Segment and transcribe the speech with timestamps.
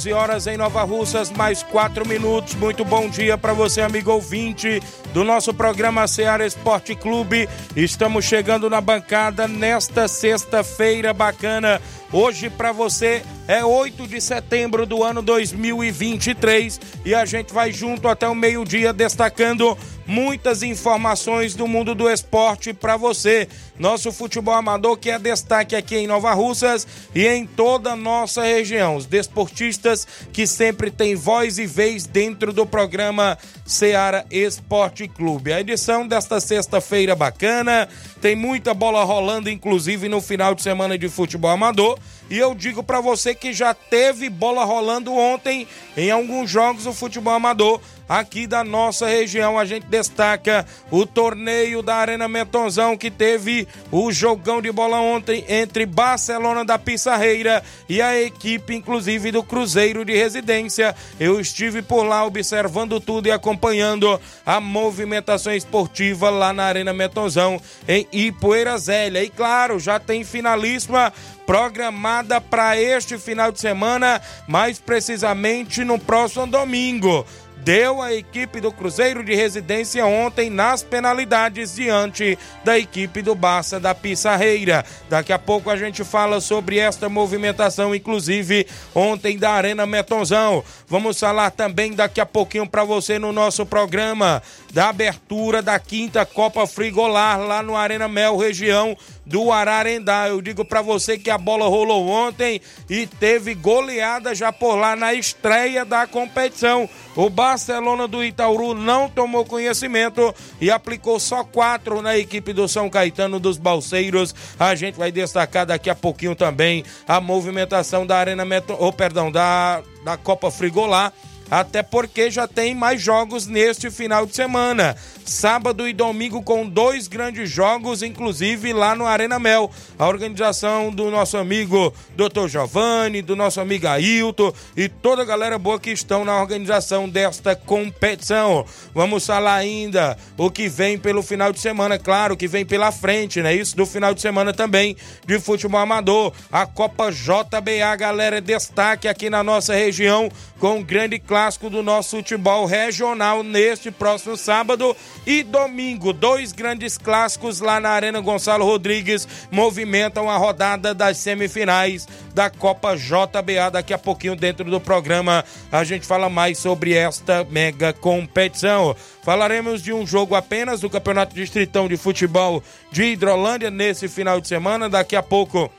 [0.00, 2.54] 11 horas em Nova Russas, mais 4 minutos.
[2.54, 7.46] Muito bom dia para você, amigo ouvinte do nosso programa Seara Esporte Clube.
[7.76, 11.82] Estamos chegando na bancada nesta sexta-feira bacana.
[12.10, 18.08] Hoje para você é 8 de setembro do ano 2023 e a gente vai junto
[18.08, 19.76] até o meio-dia destacando
[20.10, 23.48] muitas informações do mundo do esporte para você.
[23.78, 28.42] Nosso futebol amador que é destaque aqui em Nova Russas e em toda a nossa
[28.42, 28.96] região.
[28.96, 35.52] Os desportistas que sempre têm voz e vez dentro do programa Seara Esporte Clube.
[35.52, 37.88] A edição desta sexta-feira bacana,
[38.20, 41.96] tem muita bola rolando, inclusive no final de semana de futebol amador.
[42.28, 45.66] E eu digo para você que já teve bola rolando ontem
[45.96, 49.56] em alguns jogos do futebol amador aqui da nossa região.
[49.56, 55.44] A gente destaca o torneio da Arena Metonzão que teve o jogão de bola ontem
[55.48, 60.92] entre Barcelona da Pissarreira e a equipe, inclusive, do Cruzeiro de Residência.
[61.20, 67.62] Eu estive por lá observando tudo e acompanhando a movimentação esportiva lá na Arena Metonzão
[67.86, 69.22] em Ipueira Zélia.
[69.22, 71.12] E claro, já tem finalíssima
[71.46, 77.24] programada para este final de semana, mais precisamente no próximo domingo
[77.64, 83.78] deu a equipe do Cruzeiro de Residência ontem nas penalidades diante da equipe do Barça
[83.78, 84.84] da Pissarreira.
[85.08, 90.64] Daqui a pouco a gente fala sobre esta movimentação, inclusive ontem da Arena Metonzão.
[90.88, 94.42] Vamos falar também daqui a pouquinho para você no nosso programa
[94.72, 98.96] da abertura da quinta Copa Frigolar lá no Arena Mel, região
[99.30, 100.28] do Ararendá.
[100.28, 104.96] Eu digo para você que a bola rolou ontem e teve goleada já por lá
[104.96, 106.88] na estreia da competição.
[107.14, 112.90] O Barcelona do Itauru não tomou conhecimento e aplicou só quatro na equipe do São
[112.90, 114.34] Caetano dos Balseiros.
[114.58, 119.30] A gente vai destacar daqui a pouquinho também a movimentação da Arena Metro, oh, perdão,
[119.30, 121.12] da, da Copa Frigolar
[121.50, 124.94] até porque já tem mais jogos neste final de semana.
[125.24, 129.70] Sábado e domingo com dois grandes jogos, inclusive lá no Arena Mel.
[129.98, 132.48] A organização do nosso amigo Dr.
[132.48, 137.56] Giovanni, do nosso amigo Ailton e toda a galera boa que estão na organização desta
[137.56, 138.64] competição.
[138.94, 143.42] Vamos falar ainda o que vem pelo final de semana, claro, que vem pela frente,
[143.42, 143.54] né?
[143.54, 144.96] Isso do final de semana também
[145.26, 146.32] de futebol amador.
[146.50, 151.39] A Copa JBA, galera, destaque aqui na nossa região com grande clássico
[151.70, 154.94] do nosso futebol regional neste próximo sábado
[155.26, 156.12] e domingo.
[156.12, 162.94] Dois grandes clássicos lá na Arena Gonçalo Rodrigues movimentam a rodada das semifinais da Copa
[162.94, 163.70] JBA.
[163.72, 165.42] Daqui a pouquinho, dentro do programa,
[165.72, 168.94] a gente fala mais sobre esta mega competição.
[169.22, 172.62] Falaremos de um jogo apenas do Campeonato Distritão de Futebol
[172.92, 174.90] de Hidrolândia nesse final de semana.
[174.90, 175.70] Daqui a pouco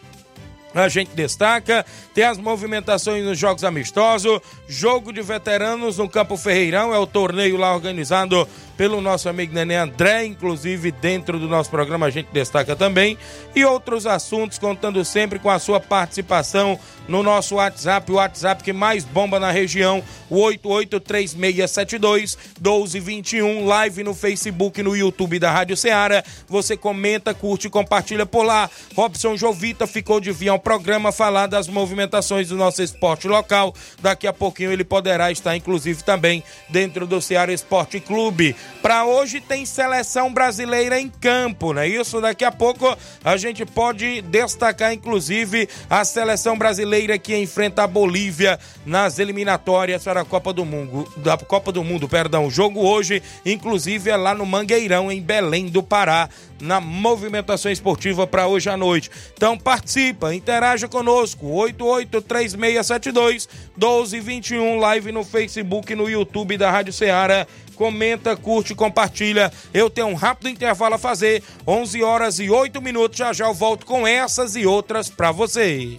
[0.74, 6.94] a gente destaca, tem as movimentações nos jogos amistosos, jogo de veteranos no Campo Ferreirão,
[6.94, 8.48] é o torneio lá organizado
[8.78, 13.18] pelo nosso amigo Nenê André, inclusive dentro do nosso programa a gente destaca também,
[13.56, 18.72] e outros assuntos contando sempre com a sua participação no nosso WhatsApp, o WhatsApp que
[18.72, 26.24] mais bomba na região, o 883672 1221, live no Facebook no YouTube da Rádio Ceará.
[26.48, 28.70] Você comenta, curte e compartilha por lá.
[28.96, 33.76] Robson Jovita ficou de vir ao programa falar das movimentações do nosso esporte local.
[34.02, 38.56] Daqui a pouquinho ele poderá estar, inclusive, também dentro do Ceará Esporte Clube.
[38.82, 41.88] Para hoje tem seleção brasileira em campo, né?
[41.88, 47.88] Isso daqui a pouco a gente pode destacar inclusive a seleção brasileira que enfrenta a
[47.88, 52.48] Bolívia nas eliminatórias para a Copa do Mundo, da Copa do Mundo, perdão.
[52.48, 56.30] O jogo hoje inclusive é lá no Mangueirão em Belém do Pará
[56.62, 59.10] na movimentação esportiva para hoje à noite.
[59.34, 67.46] Então participa, interaja conosco, 883672 1221, live no Facebook e no YouTube da Rádio Ceará.
[67.82, 69.52] Comenta, curte, compartilha.
[69.74, 73.18] Eu tenho um rápido intervalo a fazer, 11 horas e 8 minutos.
[73.18, 75.98] Já já eu volto com essas e outras para você.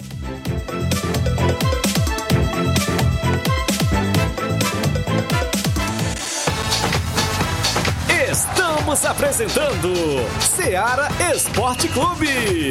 [8.31, 9.93] Estamos apresentando
[10.41, 12.71] Seara Esporte Clube.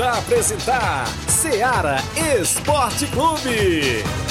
[0.00, 4.27] A apresentar Seara Esporte Clube.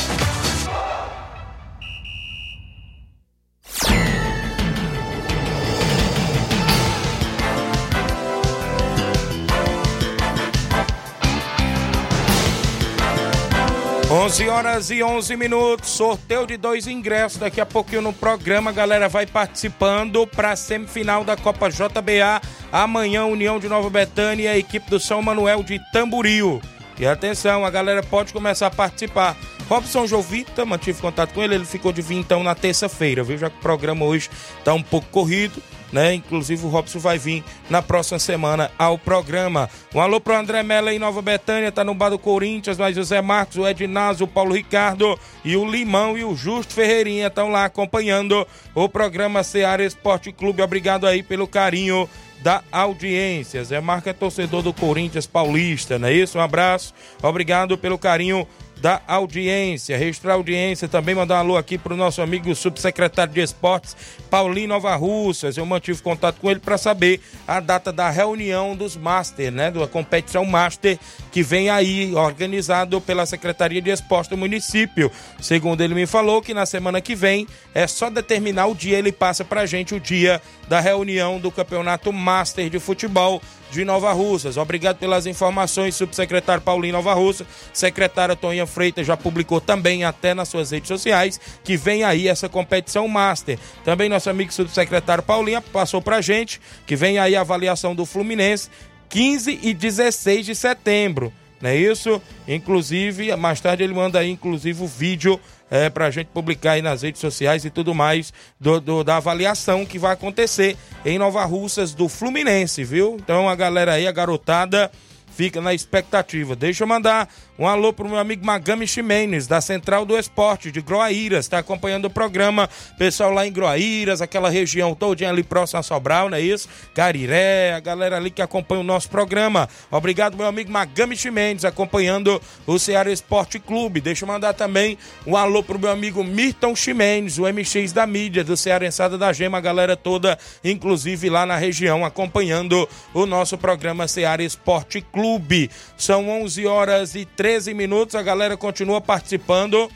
[14.27, 17.37] Onze horas e 11 minutos, sorteio de dois ingressos.
[17.37, 22.41] Daqui a pouquinho no programa, galera vai participando para a semifinal da Copa JBA.
[22.69, 26.61] Amanhã, União de Nova Betânia e a equipe do São Manuel de Tamboril.
[26.99, 29.37] E atenção, a galera pode começar a participar.
[29.69, 33.37] Robson Jovita, mantive contato com ele, ele ficou de vir então na terça-feira, viu?
[33.37, 36.13] Já que o programa hoje está um pouco corrido, né?
[36.13, 39.69] Inclusive o Robson vai vir na próxima semana ao programa.
[39.93, 43.03] Um alô pro André Mela em Nova Betânia, tá no bar do Corinthians, mas o
[43.03, 47.49] Zé Marcos, o Ednazio, o Paulo Ricardo e o Limão e o Justo Ferreirinha estão
[47.49, 50.61] lá acompanhando o programa Seara Esporte Clube.
[50.61, 52.09] Obrigado aí pelo carinho
[52.41, 53.63] da audiência.
[53.63, 56.37] Zé Marco é torcedor do Corinthians Paulista, não é isso?
[56.37, 58.47] Um abraço, obrigado pelo carinho
[58.81, 59.97] da audiência.
[59.97, 63.95] Registrar a audiência, também mandar um alô aqui para o nosso amigo subsecretário de Esportes,
[64.29, 65.57] Paulinho Nova Russas.
[65.57, 69.71] Eu mantive contato com ele para saber a data da reunião dos Master, né?
[69.71, 70.97] Da competição Master
[71.31, 75.11] que vem aí, organizado pela Secretaria de Esportes do município.
[75.41, 79.11] Segundo ele me falou, que na semana que vem é só determinar o dia, ele
[79.11, 83.41] passa pra gente o dia da reunião do Campeonato Master de Futebol
[83.71, 84.57] de Nova Russas.
[84.57, 87.45] Obrigado pelas informações, subsecretário Paulinho Nova Russa.
[87.73, 92.49] Secretária Toninha Freitas já publicou também até nas suas redes sociais que vem aí essa
[92.49, 93.59] competição Master.
[93.83, 98.69] Também nosso amigo subsecretário Paulinho passou pra gente que vem aí a avaliação do Fluminense
[99.09, 101.31] 15 e 16 de setembro.
[101.61, 102.21] Não é isso?
[102.47, 106.81] Inclusive, mais tarde ele manda aí, inclusive, o vídeo é, para a gente publicar aí
[106.81, 111.43] nas redes sociais e tudo mais do, do, da avaliação que vai acontecer em Nova
[111.45, 113.17] Russas do Fluminense, viu?
[113.19, 114.91] Então a galera aí, a garotada,
[115.37, 116.55] fica na expectativa.
[116.55, 120.79] Deixa eu mandar Um alô pro meu amigo Magami Ximenes, da Central do Esporte, de
[120.79, 122.69] Groaíras, está acompanhando o programa.
[122.99, 126.69] Pessoal lá em Groaíras, aquela região todinha ali próximo a Sobral, não é isso?
[126.93, 129.67] Cariré, a galera ali que acompanha o nosso programa.
[129.89, 134.01] Obrigado, meu amigo Magami Ximenes, acompanhando o Ceará Esporte Clube.
[134.01, 134.95] Deixa eu mandar também
[135.25, 139.57] um alô pro meu amigo Mirton Ximenes, o MX da mídia, do Cearençada da Gema,
[139.57, 145.71] a galera toda, inclusive lá na região, acompanhando o nosso programa Ceará Esporte Clube.
[145.97, 148.13] São 11 horas e 13 13 minutos.
[148.13, 149.89] A galera continua participando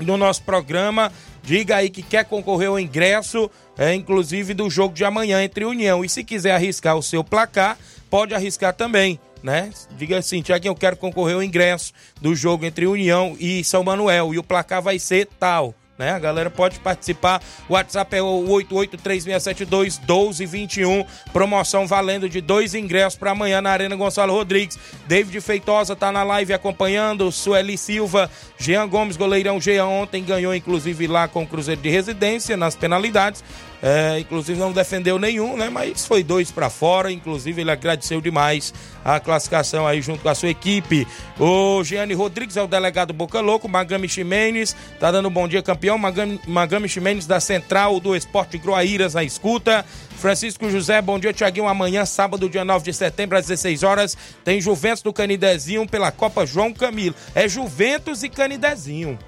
[0.00, 1.12] do nosso programa.
[1.40, 6.04] Diga aí que quer concorrer ao ingresso, é, inclusive do jogo de amanhã entre União.
[6.04, 7.78] E se quiser arriscar o seu placar,
[8.10, 9.20] pode arriscar também.
[9.40, 9.70] Né?
[9.96, 14.34] Diga assim, Tiaguinho, eu quero concorrer ao ingresso do jogo entre União e São Manuel.
[14.34, 16.10] E o placar vai ser tal né?
[16.10, 17.40] A galera pode participar.
[17.68, 21.06] O WhatsApp é o 8836721221.
[21.32, 24.78] Promoção valendo de dois ingressos para amanhã na Arena Gonçalo Rodrigues.
[25.06, 27.30] David Feitosa tá na live acompanhando.
[27.30, 32.56] Sueli Silva, Jean Gomes, goleirão Jean ontem ganhou inclusive lá com o Cruzeiro de Residência
[32.56, 33.44] nas penalidades.
[33.82, 35.68] É, inclusive não defendeu nenhum, né?
[35.68, 37.12] Mas foi dois para fora.
[37.12, 38.72] Inclusive ele agradeceu demais
[39.04, 41.06] a classificação aí junto com a sua equipe.
[41.38, 43.68] O Gianni Rodrigues é o delegado Boca Louco.
[43.68, 45.98] Magami Ximenes tá dando um bom dia, campeão.
[45.98, 49.84] Magami, Ximenes da Central do Esporte Groaíras na escuta.
[50.16, 51.68] Francisco José, bom dia, Tiaguinho.
[51.68, 56.46] Amanhã, sábado, dia 9 de setembro, às 16 horas, tem Juventus do Canidezinho pela Copa
[56.46, 57.14] João Camilo.
[57.34, 59.18] É Juventus e Canidezinho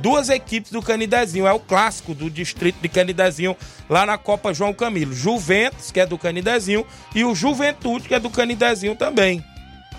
[0.00, 1.46] duas equipes do Canidezinho.
[1.46, 3.56] É o clássico do distrito de Canidezinho,
[3.88, 5.12] lá na Copa João Camilo.
[5.12, 9.44] Juventus, que é do Canidezinho, e o Juventude, que é do Canidezinho também.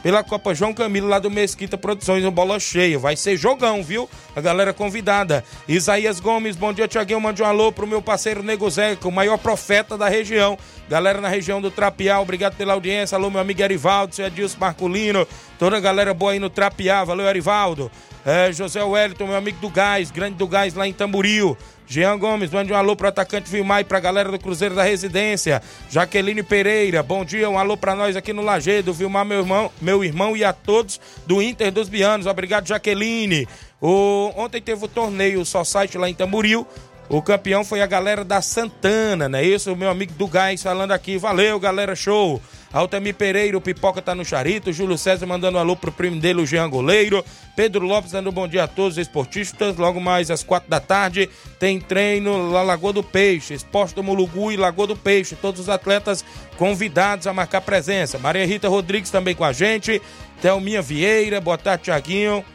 [0.01, 2.97] Pela Copa João Camilo, lá do Mesquita Produções, no Bola Cheia.
[2.97, 4.09] Vai ser jogão, viu?
[4.33, 5.43] A galera convidada.
[5.67, 7.19] Isaías Gomes, bom dia, Tiaguinho.
[7.19, 10.57] Mande um alô pro meu parceiro Nego Zeca, o maior profeta da região.
[10.87, 13.17] Galera na região do Trapiá, obrigado pela audiência.
[13.17, 15.27] Alô, meu amigo Erivaldo, seu Edilson Marculino.
[15.57, 17.03] Toda a galera boa aí no Trapiá.
[17.03, 17.91] Valeu, Erivaldo.
[18.25, 21.57] É, José Wellington, meu amigo do Gás, grande do Gás lá em Tamburil.
[21.89, 25.59] Jean Gomes, mande um alô pro atacante Vilmar e pra galera do Cruzeiro da Residência.
[25.89, 30.03] Jaqueline Pereira, bom dia, um alô pra nós aqui no Lagedo, Vilmar, meu irmão, meu
[30.03, 32.27] irmão e a todos do Inter dos Bianos.
[32.27, 33.47] Obrigado, Jaqueline.
[33.81, 36.67] O, ontem teve o torneio Só Site lá em Tamburil.
[37.09, 39.43] O campeão foi a galera da Santana, né?
[39.43, 41.17] Isso, o meu amigo do Gás falando aqui.
[41.17, 42.39] Valeu, galera, show.
[42.71, 44.71] Altamir Pereira, o Pipoca tá no Charito.
[44.71, 47.25] Júlio César mandando um alô pro primo dele, o Jean Goleiro.
[47.55, 49.75] Pedro Lopes dando um bom dia a todos os esportistas.
[49.77, 54.51] Logo mais às quatro da tarde tem treino lá Lagoa do Peixe, Esporte do Mulugu
[54.51, 55.35] e Lagoa do Peixe.
[55.35, 56.23] Todos os atletas
[56.57, 58.19] convidados a marcar presença.
[58.19, 60.01] Maria Rita Rodrigues também com a gente.
[60.41, 62.45] Thelminha Vieira, boa tarde, Tiaguinho.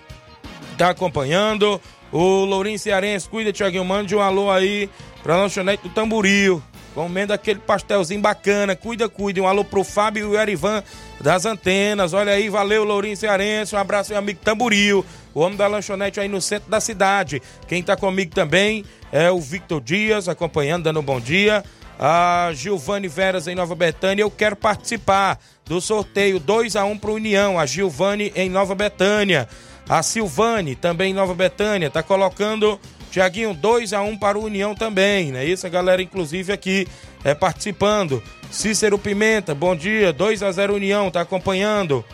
[0.79, 1.81] Tá acompanhando.
[2.13, 4.89] O Lourinho Cearense, cuida, Tiaguinho, mande um alô aí
[5.23, 6.63] pra lanchonete do Tamboril.
[6.95, 9.43] Comendo aquele pastelzinho bacana, cuida, cuida.
[9.43, 10.83] Um alô pro Fábio e o Erivan
[11.21, 12.13] das antenas.
[12.13, 13.75] Olha aí, valeu, Lourinho Cearense.
[13.75, 17.43] Um abraço, meu amigo Tamboril, o homem da lanchonete aí no centro da cidade.
[17.67, 21.65] Quem tá comigo também é o Victor Dias, acompanhando, dando um bom dia.
[21.99, 24.23] A Gilvane Veras em Nova Betânia.
[24.23, 27.59] Eu quero participar do sorteio 2 a 1 pro União.
[27.59, 29.49] A Gilvane em Nova Betânia.
[29.89, 32.81] A Silvane, também em Nova Betânia, tá colocando,
[33.15, 35.45] Tiaguinho, 2 a 1 para o União também, né?
[35.45, 36.85] Isso, a galera, inclusive, aqui
[37.23, 38.21] é, participando.
[38.51, 42.05] Cícero Pimenta, bom dia, 2 a 0 União, tá acompanhando.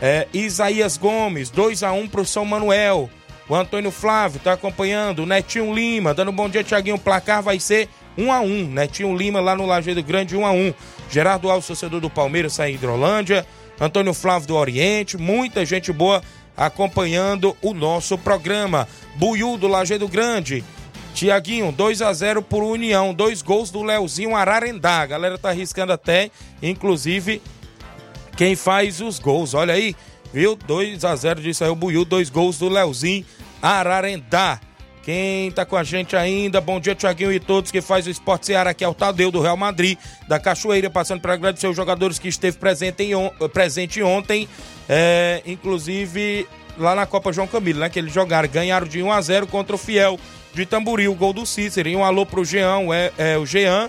[0.00, 3.10] É, Isaías Gomes, 2 a 1 para o São Manuel.
[3.46, 5.24] O Antônio Flávio tá acompanhando.
[5.24, 6.96] O Netinho Lima, dando um bom dia, Tiaguinho.
[6.96, 7.86] O placar vai ser
[8.16, 10.72] 1 a 1 Netinho Lima lá no Lajeado Grande, 1 a 1
[11.10, 13.46] Gerardo Alves, torcedor do Palmeiras, sai em Hidrolândia.
[13.78, 16.22] Antônio Flávio do Oriente, muita gente boa
[16.58, 18.86] acompanhando o nosso programa.
[19.14, 20.64] Buiú do Lajeado Grande.
[21.14, 25.00] Tiaguinho, 2 a 0 por União, dois gols do Leozinho Ararendá.
[25.00, 26.30] A galera tá arriscando até,
[26.62, 27.40] inclusive,
[28.36, 29.54] quem faz os gols.
[29.54, 29.96] Olha aí,
[30.32, 30.54] viu?
[30.54, 33.24] 2 a 0 disse aí o Buiú, dois gols do Leozinho
[33.62, 34.60] Ararendá.
[35.08, 38.44] Quem tá com a gente ainda, bom dia, Tiaguinho e todos que faz o Esporte
[38.44, 39.96] Seara, aqui é o Tadeu do Real Madrid,
[40.28, 44.46] da Cachoeira, passando para agradecer os jogadores que esteve presente, em, presente ontem,
[44.86, 46.46] é, inclusive
[46.76, 47.88] lá na Copa João Camilo, né?
[47.88, 50.20] Que eles jogaram, ganharam de 1 a 0 contra o Fiel
[50.52, 51.88] de Tamboril, gol do Cícero.
[51.88, 53.88] E um alô pro Jean, é, é, o Jean,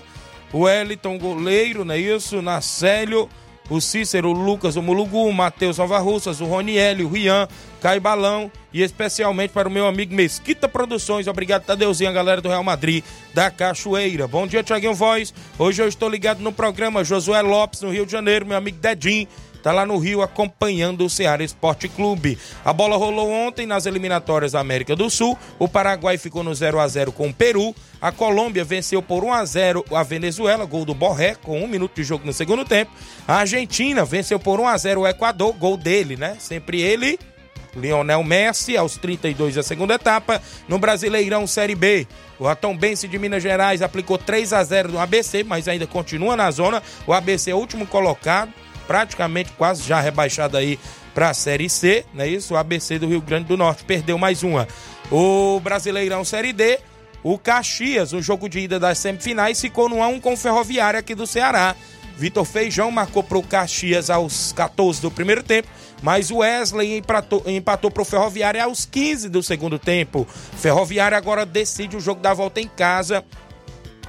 [0.54, 2.40] o Wellington, goleiro, não é isso?
[2.40, 3.28] Nacélio,
[3.68, 7.46] o Cícero, o Lucas, o Mulugu, o Matheus Nova Russas, o Roniel, o Rian,
[7.80, 11.26] Caio Balão e especialmente para o meu amigo Mesquita Produções.
[11.26, 13.02] Obrigado, Tadeuzinho, a galera do Real Madrid
[13.34, 14.28] da Cachoeira.
[14.28, 15.32] Bom dia, Tiaguinho Voz.
[15.58, 19.26] Hoje eu estou ligado no programa Josué Lopes, no Rio de Janeiro, meu amigo Dedim
[19.62, 22.38] Tá lá no Rio acompanhando o Ceará Esporte Clube.
[22.64, 25.38] A bola rolou ontem nas eliminatórias da América do Sul.
[25.58, 27.74] O Paraguai ficou no 0 a 0 com o Peru.
[28.00, 31.96] A Colômbia venceu por 1 a 0 a Venezuela, gol do Borré, com um minuto
[31.96, 32.90] de jogo no segundo tempo.
[33.28, 36.36] A Argentina venceu por 1 a 0 o Equador, gol dele, né?
[36.38, 37.18] Sempre ele
[37.74, 40.42] Lionel Messi, aos 32 da segunda etapa.
[40.68, 42.06] No Brasileirão Série B,
[42.38, 46.50] o Atombense de Minas Gerais aplicou 3 a 0 no ABC, mas ainda continua na
[46.50, 46.82] zona.
[47.06, 48.52] O ABC é o último colocado,
[48.86, 50.78] praticamente quase já rebaixado aí
[51.14, 52.54] para a Série C, não é isso?
[52.54, 54.66] O ABC do Rio Grande do Norte perdeu mais uma.
[55.10, 56.78] O Brasileirão Série D,
[57.22, 61.14] o Caxias, o jogo de ida das semifinais, ficou no 1 com o Ferroviário aqui
[61.14, 61.74] do Ceará.
[62.16, 65.68] Vitor Feijão marcou para o Caxias aos 14 do primeiro tempo,
[66.02, 70.26] mas o Wesley empatou, empatou para o Ferroviário aos 15 do segundo tempo.
[70.56, 73.24] Ferroviário agora decide o jogo da volta em casa.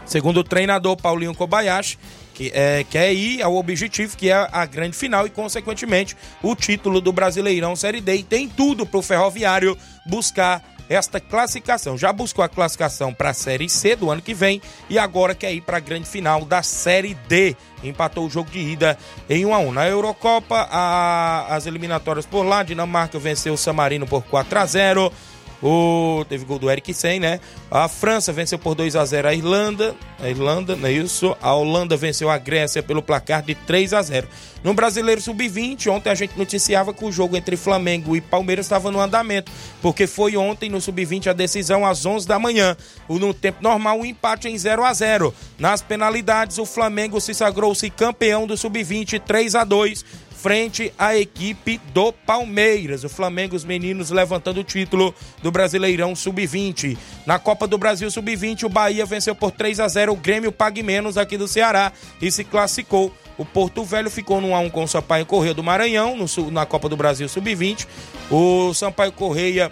[0.06, 1.98] Segundo o treinador Paulinho Kobayashi,
[2.34, 7.00] que é, quer ir ao objetivo, que é a grande final e, consequentemente, o título
[7.00, 8.16] do Brasileirão Série D.
[8.16, 11.98] E tem tudo para o Ferroviário buscar esta classificação.
[11.98, 15.54] Já buscou a classificação para a Série C do ano que vem e agora quer
[15.54, 17.56] ir para a grande final da Série D.
[17.82, 18.98] Empatou o jogo de ida
[19.30, 24.06] em 1 a 1 Na Eurocopa, a, as eliminatórias por lá, Dinamarca venceu o Samarino
[24.06, 25.14] por 4 a 0.
[25.62, 27.40] O, teve gol do Eric Sen, né?
[27.70, 29.96] A França venceu por 2 a 0 a Irlanda.
[30.20, 31.36] A Irlanda, não é isso?
[31.42, 34.28] A Holanda venceu a Grécia pelo placar de 3 a 0.
[34.64, 38.92] No Brasileiro Sub-20, ontem a gente noticiava que o jogo entre Flamengo e Palmeiras estava
[38.92, 39.52] no andamento,
[39.82, 42.76] porque foi ontem no Sub-20 a decisão às 11 da manhã.
[43.08, 45.34] No tempo normal, o um empate em 0 a 0.
[45.60, 50.06] Nas penalidades, o Flamengo se sagrou-se campeão do Sub-20 3 a 2
[50.42, 53.04] frente à equipe do Palmeiras.
[53.04, 56.98] O Flamengo, os meninos levantando o título do Brasileirão Sub-20.
[57.28, 60.82] Na Copa do Brasil Sub-20, o Bahia venceu por 3 a 0 o Grêmio Pague
[60.82, 63.14] Menos aqui do Ceará e se classificou.
[63.38, 66.90] O Porto Velho ficou no 1x1 com o Sampaio Correia do Maranhão, no, na Copa
[66.90, 67.88] do Brasil Sub-20.
[68.32, 69.72] O Sampaio Correia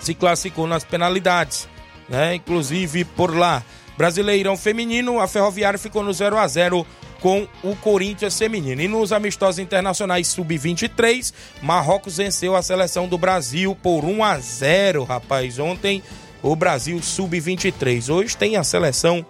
[0.00, 1.68] se classificou nas penalidades,
[2.08, 2.34] né?
[2.34, 3.62] Inclusive por lá.
[3.98, 6.86] Brasileirão Feminino, a Ferroviária ficou no 0 a 0
[7.20, 8.80] com o Corinthians feminino.
[8.80, 15.04] E nos amistosos internacionais sub-23, Marrocos venceu a seleção do Brasil por 1 a 0,
[15.04, 15.58] rapaz.
[15.58, 16.02] Ontem
[16.42, 18.12] o Brasil sub-23.
[18.12, 19.24] Hoje tem a seleção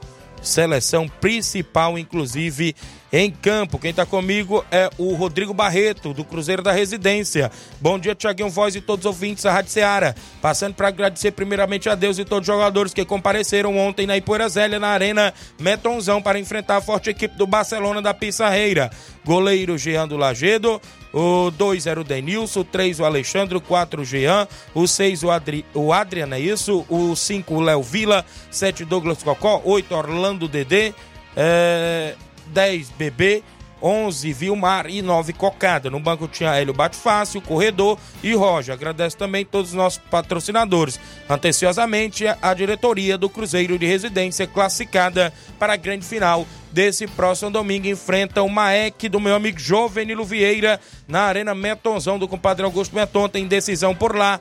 [0.44, 2.74] seleção principal, inclusive
[3.12, 3.78] em campo.
[3.78, 7.50] Quem está comigo é o Rodrigo Barreto, do Cruzeiro da Residência.
[7.80, 10.14] Bom dia, Tiaguinho Voz e todos os ouvintes da Rádio Ceará.
[10.42, 14.44] Passando para agradecer primeiramente a Deus e todos os jogadores que compareceram ontem na Ipoeira
[14.80, 18.90] na Arena Metonzão, para enfrentar a forte equipe do Barcelona da Pissarreira.
[19.24, 20.80] Goleiro Jean do Lagedo,
[21.14, 25.22] o 2 era o Denilson, o 3 o Alexandre, o 4 o Jean, o 6
[25.22, 26.84] o, Adri, o Adriano, é isso?
[26.88, 30.92] O 5 o Léo Vila, 7 Douglas Cocó, 8 Orlando Dedê,
[31.36, 32.16] é,
[32.48, 33.44] 10 Bebê,
[33.84, 35.90] 11 Vilmar e 9 Cocada.
[35.90, 38.72] No banco tinha Hélio Batfácil, Corredor e Roger.
[38.72, 40.98] Agradeço também todos os nossos patrocinadores.
[41.28, 47.86] Anteciosamente, a diretoria do Cruzeiro de Residência classificada para a grande final desse próximo domingo
[47.86, 53.28] enfrenta o Maek do meu amigo Jovenilo Vieira na Arena Metonzão do compadre Augusto Meton.
[53.28, 54.40] Tem decisão por lá.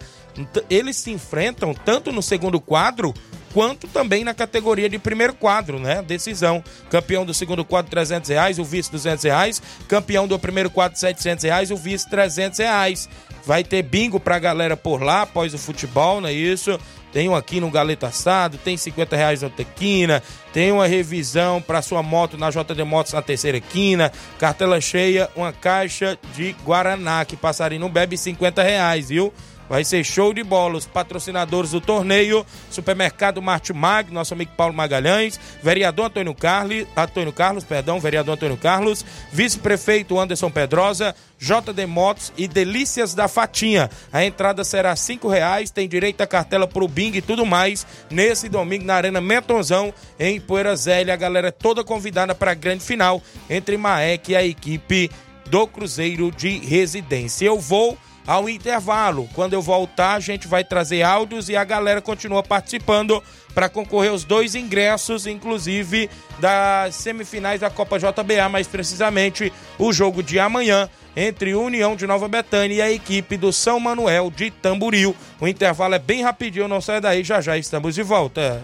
[0.70, 3.14] Eles se enfrentam tanto no segundo quadro
[3.54, 6.02] quanto também na categoria de primeiro quadro, né?
[6.02, 6.64] Decisão.
[6.90, 9.62] Campeão do segundo quadro, 300 reais, o vice, 200 reais.
[9.88, 13.10] Campeão do primeiro quadro, 700 reais, o vice, 300 reais.
[13.46, 16.80] Vai ter bingo pra galera por lá, após o futebol, não é isso?
[17.12, 21.80] Tem um aqui no Galeta Assado, tem 50 reais na Tequina, tem uma revisão para
[21.82, 27.38] sua moto na JD Motos na terceira quina, cartela cheia, uma caixa de Guaraná, que
[27.38, 29.32] passarinho não bebe 50 reais, viu?
[29.70, 30.78] Vai ser show de bola.
[30.78, 37.64] Os patrocinadores do torneio: Supermercado Martimag, nosso amigo Paulo Magalhães, vereador Antônio Carlos, Antônio Carlos,
[37.64, 43.90] perdão, vereador Antônio Carlos, vice-prefeito Anderson Pedrosa, JD Motos e Delícias da Fatinha.
[44.12, 48.48] A entrada será cinco reais, tem direito a cartela pro Bing e tudo mais nesse
[48.48, 51.14] domingo na Arena Metonzão em Poeira Zélia.
[51.14, 55.10] A galera é toda convidada para a grande final entre Maek e a equipe
[55.50, 57.46] do Cruzeiro de Residência.
[57.46, 59.30] Eu vou ao intervalo.
[59.34, 63.22] Quando eu voltar, a gente vai trazer áudios e a galera continua participando
[63.54, 66.10] para concorrer aos dois ingressos, inclusive
[66.40, 72.28] das semifinais da Copa JBA, mais precisamente o jogo de amanhã entre União de Nova
[72.28, 75.16] Betânia e a equipe do São Manuel de Tamboril.
[75.40, 78.64] O intervalo é bem rapidinho, não sai daí, já já estamos de volta.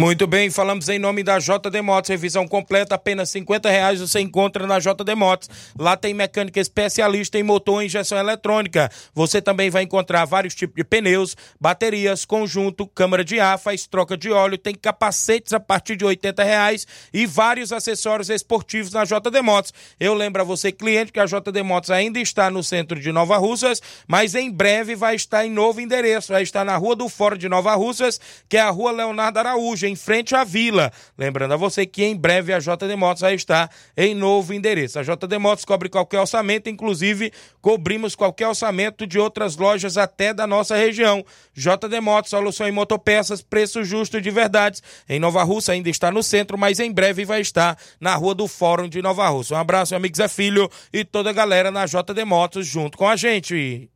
[0.00, 4.66] Muito bem, falamos em nome da JD Motos, revisão completa, apenas 50 reais você encontra
[4.66, 5.50] na JD Motos.
[5.78, 8.90] Lá tem mecânica especialista em motor e injeção eletrônica.
[9.12, 14.16] Você também vai encontrar vários tipos de pneus, baterias, conjunto, câmara de ar, faz troca
[14.16, 19.42] de óleo, tem capacetes a partir de 80 reais e vários acessórios esportivos na JD
[19.42, 19.74] Motos.
[20.00, 23.36] Eu lembro a você, cliente, que a JD Motos ainda está no centro de Nova
[23.36, 27.36] Russas, mas em breve vai estar em novo endereço, vai estar na Rua do Fórum
[27.36, 30.92] de Nova Russas, que é a Rua Leonardo Araújo, em frente à vila.
[31.18, 34.98] Lembrando a você que em breve a JD Motos vai estar em novo endereço.
[34.98, 40.46] A JD Motos cobre qualquer orçamento, inclusive cobrimos qualquer orçamento de outras lojas até da
[40.46, 41.24] nossa região.
[41.54, 44.80] JD Motos, solução em motopeças, preço justo de verdade.
[45.08, 48.46] Em Nova Russa ainda está no centro, mas em breve vai estar na rua do
[48.46, 49.54] Fórum de Nova Russa.
[49.54, 53.16] Um abraço, meu amigo Filho e toda a galera na JD Motos junto com a
[53.16, 53.90] gente.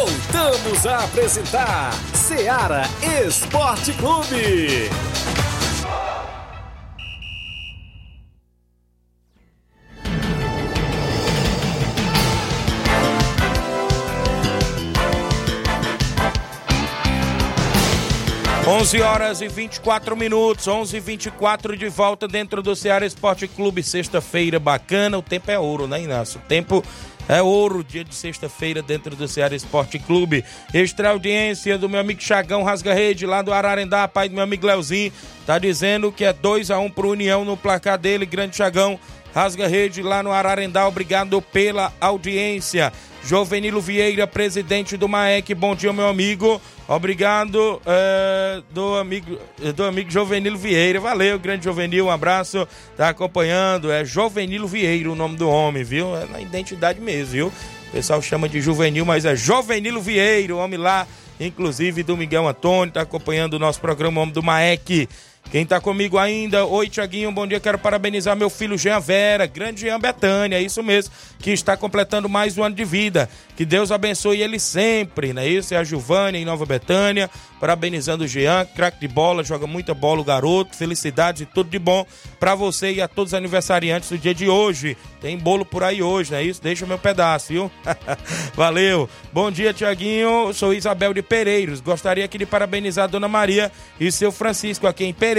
[0.00, 2.84] Voltamos a apresentar Seara
[3.22, 4.88] Esporte Clube.
[18.66, 23.82] Onze horas e 24 minutos, 11 e 24 de volta dentro do Ceará Esporte Clube.
[23.82, 26.40] Sexta-feira bacana, o tempo é ouro, né, Inácio?
[26.40, 26.82] O tempo
[27.30, 30.44] é ouro, dia de sexta-feira, dentro do Ceará Esporte Clube.
[30.74, 34.66] Extra audiência do meu amigo Chagão Rasga Rede, lá do Ararendá, pai do meu amigo
[34.66, 35.12] Leozinho.
[35.46, 38.98] Tá dizendo que é 2 a 1 um pro União no placar dele, grande Chagão.
[39.34, 42.92] Rasga Rede lá no Ararendá, obrigado pela audiência.
[43.24, 46.60] Jovenilo Vieira, presidente do MAEC, bom dia, meu amigo.
[46.88, 49.38] Obrigado é, do amigo
[49.76, 50.98] do amigo Jovenilo Vieira.
[50.98, 52.66] Valeu, grande Jovenil, um abraço.
[52.96, 53.92] Tá acompanhando.
[53.92, 56.16] É Jovenilo Vieira o nome do homem, viu?
[56.16, 57.46] É na identidade mesmo, viu?
[57.88, 61.06] O pessoal chama de Juvenil, mas é Jovenilo Vieira, o homem lá,
[61.38, 65.08] inclusive do Miguel Antônio, tá acompanhando o nosso programa, o homem do MAEC.
[65.50, 66.64] Quem tá comigo ainda?
[66.64, 67.58] Oi, Tiaguinho, bom dia.
[67.58, 72.28] Quero parabenizar meu filho Jean Vera, grande Jean Betânia, é isso mesmo, que está completando
[72.28, 73.28] mais um ano de vida.
[73.56, 75.74] Que Deus abençoe ele sempre, não é isso?
[75.74, 80.20] É a Giovânia em Nova Betânia, parabenizando o Jean, craque de bola, joga muita bola
[80.20, 80.76] o garoto.
[80.76, 82.06] Felicidades e tudo de bom
[82.38, 84.96] para você e a todos os aniversariantes do dia de hoje.
[85.20, 86.62] Tem bolo por aí hoje, não é isso?
[86.62, 87.70] Deixa o meu pedaço, viu?
[88.54, 89.10] Valeu.
[89.32, 90.52] Bom dia, Tiaguinho.
[90.54, 91.80] Sou Isabel de Pereiros.
[91.80, 95.29] Gostaria aqui de parabenizar a Dona Maria e seu Francisco aqui em Pereiros.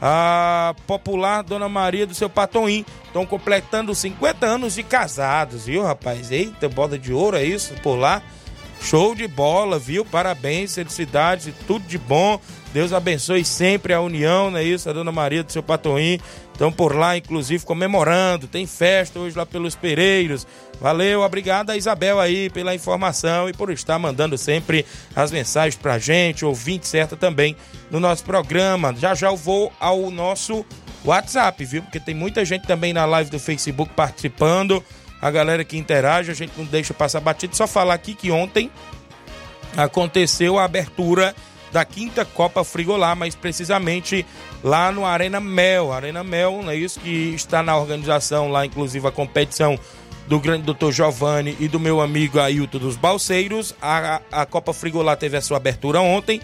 [0.00, 2.84] A popular Dona Maria do seu Patoim.
[3.06, 6.30] Estão completando 50 anos de casados, viu, rapaz?
[6.30, 7.74] Eita, bola de ouro, é isso?
[7.82, 8.22] Por lá.
[8.80, 10.04] Show de bola, viu?
[10.04, 12.38] Parabéns, felicidades tudo de bom.
[12.72, 14.90] Deus abençoe sempre a união, não é isso?
[14.90, 16.20] A Dona Maria do seu Patoim.
[16.54, 18.46] Estão por lá, inclusive, comemorando.
[18.46, 20.46] Tem festa hoje lá pelos Pereiros.
[20.80, 24.86] Valeu, obrigado a Isabel aí pela informação e por estar mandando sempre
[25.16, 27.56] as mensagens pra gente, ouvinte certa também
[27.90, 28.94] no nosso programa.
[28.96, 30.64] Já já eu vou ao nosso
[31.04, 31.82] WhatsApp, viu?
[31.82, 34.82] Porque tem muita gente também na live do Facebook participando.
[35.20, 37.56] A galera que interage, a gente não deixa passar batido.
[37.56, 38.70] Só falar aqui que ontem
[39.76, 41.34] aconteceu a abertura
[41.74, 44.24] da quinta Copa Frigolá, mais precisamente
[44.62, 45.92] lá no Arena Mel.
[45.92, 49.76] Arena Mel, não é isso que está na organização lá, inclusive a competição
[50.28, 53.74] do grande doutor Giovanni e do meu amigo Ailton dos Balseiros.
[53.82, 56.40] A, a Copa Frigolá teve a sua abertura ontem.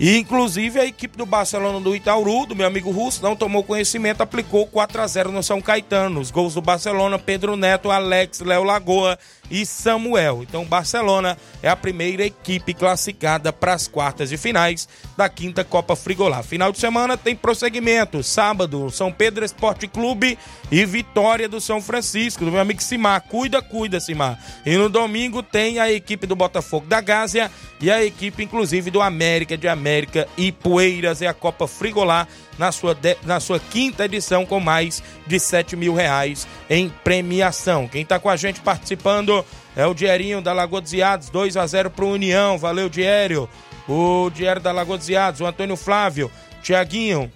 [0.00, 4.22] E, inclusive, a equipe do Barcelona do Itaúru, do meu amigo Russo, não tomou conhecimento,
[4.22, 6.18] aplicou 4 a 0 no São Caetano.
[6.18, 9.16] Os gols do Barcelona, Pedro Neto, Alex, Léo Lagoa
[9.50, 10.42] e Samuel.
[10.42, 15.96] Então, Barcelona é a primeira equipe classificada para as quartas de finais da quinta Copa
[15.96, 16.42] Frigolá.
[16.42, 18.22] Final de semana tem prosseguimento.
[18.22, 20.38] Sábado, São Pedro Esporte Clube
[20.70, 23.20] e Vitória do São Francisco, do meu amigo Simar.
[23.22, 24.38] Cuida, cuida, Simar.
[24.64, 29.00] E no domingo tem a equipe do Botafogo da Gásia e a equipe, inclusive, do
[29.00, 31.22] América de América e Poeiras.
[31.22, 32.26] É a Copa Frigolá
[32.58, 37.86] na sua, de, na sua quinta edição com mais de 7 mil reais em premiação.
[37.86, 39.44] Quem está com a gente participando
[39.76, 42.58] é o Dierinho da Lagoa dos Iados, 2 a 0 para o União.
[42.58, 43.48] Valeu, Diério.
[43.88, 46.30] O Diério da Lagoa dos Iados, o Antônio Flávio,
[46.62, 47.32] Tiaguinho,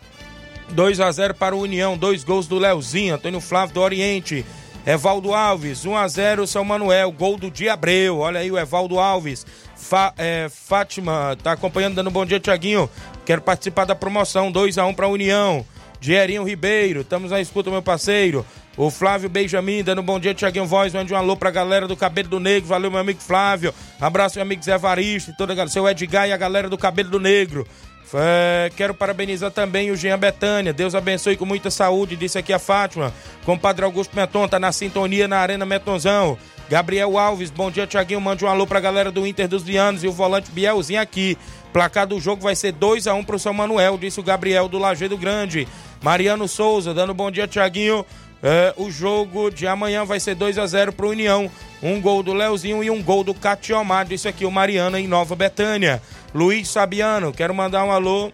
[0.71, 4.45] 2 a 0 para o União, dois gols do Leozinho, Antônio Flávio do Oriente.
[4.85, 8.19] Evaldo Alves, 1 a 0 São Manuel, gol do Diabreu.
[8.19, 9.47] Olha aí o Evaldo Alves.
[9.77, 12.91] Fa, é, Fátima tá acompanhando, dando um bom dia, Tiaguinho.
[13.25, 15.65] Quero participar da promoção, 2 a 1 para União.
[16.01, 18.45] Dierinho Ribeiro, estamos na escuta, meu parceiro.
[18.77, 20.93] O Flávio Benjamin, dando um bom dia, Tiaguinho Voz.
[20.93, 22.69] Mande um alô pra galera do Cabelo do Negro.
[22.69, 23.73] Valeu, meu amigo Flávio.
[24.01, 25.71] Abraço, meu amigo Zé Varisto e toda a galera.
[25.71, 27.67] Seu Edgar e a galera do Cabelo do Negro.
[28.15, 30.73] É, quero parabenizar também o Jean Betânia.
[30.73, 33.13] Deus abençoe com muita saúde, disse aqui a Fátima.
[33.45, 36.37] Compadre Augusto Meton, tá na sintonia na Arena Metonzão.
[36.73, 38.19] Gabriel Alves, bom dia, Tiaguinho.
[38.19, 41.37] Mande um alô pra galera do Inter dos Vianos e o volante Bielzinho aqui.
[41.71, 44.79] Placar do jogo vai ser 2 a 1 pro São Manuel, disse o Gabriel do
[44.79, 45.69] Lajeado Grande.
[46.03, 48.07] Mariano Souza, dando bom dia, Tiaguinho.
[48.43, 51.51] É, o jogo de amanhã vai ser 2 a 0 pro União.
[51.83, 55.37] Um gol do Leozinho e um gol do Catiomar, disse aqui o Mariano em Nova
[55.37, 56.01] Betânia.
[56.35, 58.33] Luiz Sabiano, quero mandar um alô.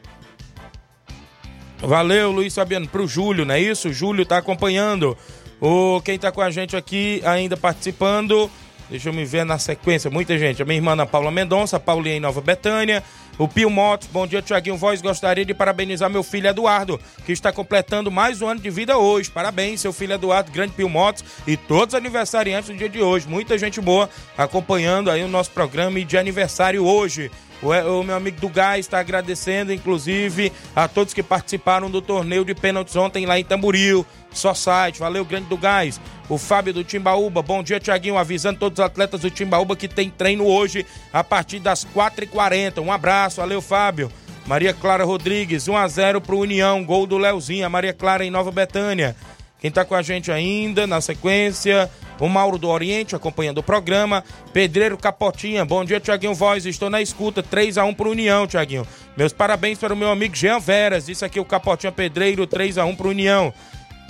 [1.78, 3.88] Valeu, Luiz Sabiano, pro Júlio, não é isso?
[3.88, 5.18] O Júlio tá acompanhando.
[5.60, 8.48] O, quem tá com a gente aqui ainda participando,
[8.88, 10.62] deixa eu me ver na sequência, muita gente.
[10.62, 13.02] A minha irmã Ana Paula Mendonça, Paulinha em Nova Betânia,
[13.36, 15.02] o Pio Motos, bom dia, Tiaguinho Voz.
[15.02, 19.30] Gostaria de parabenizar meu filho Eduardo, que está completando mais um ano de vida hoje.
[19.30, 23.26] Parabéns, seu filho Eduardo, grande Pio Motos e todos os aniversariantes do dia de hoje.
[23.28, 27.32] Muita gente boa acompanhando aí o nosso programa de aniversário hoje.
[27.62, 32.44] O, o, meu amigo do Gás está agradecendo, inclusive, a todos que participaram do torneio
[32.44, 34.06] de pênaltis ontem lá em Tamboril.
[34.32, 36.00] Só site, valeu, grande do Gás.
[36.28, 40.10] O Fábio do Timbaúba, bom dia, Tiaguinho, avisando todos os atletas do Timbaúba que tem
[40.10, 42.80] treino hoje a partir das 4h40.
[42.80, 44.12] Um abraço, valeu, Fábio.
[44.46, 49.16] Maria Clara Rodrigues, 1x0 pro União, gol do Leozinho, Maria Clara em Nova Betânia.
[49.60, 54.24] Quem tá com a gente ainda na sequência, o Mauro do Oriente acompanhando o programa.
[54.52, 56.66] Pedreiro Capotinha, bom dia, Tiaguinho Voz.
[56.66, 58.86] Estou na escuta, 3 a 1 pro União, Tiaguinho.
[59.16, 61.08] Meus parabéns para o meu amigo Jean Veras.
[61.08, 63.52] Isso aqui é o Capotinha Pedreiro, 3 a 1 pro União.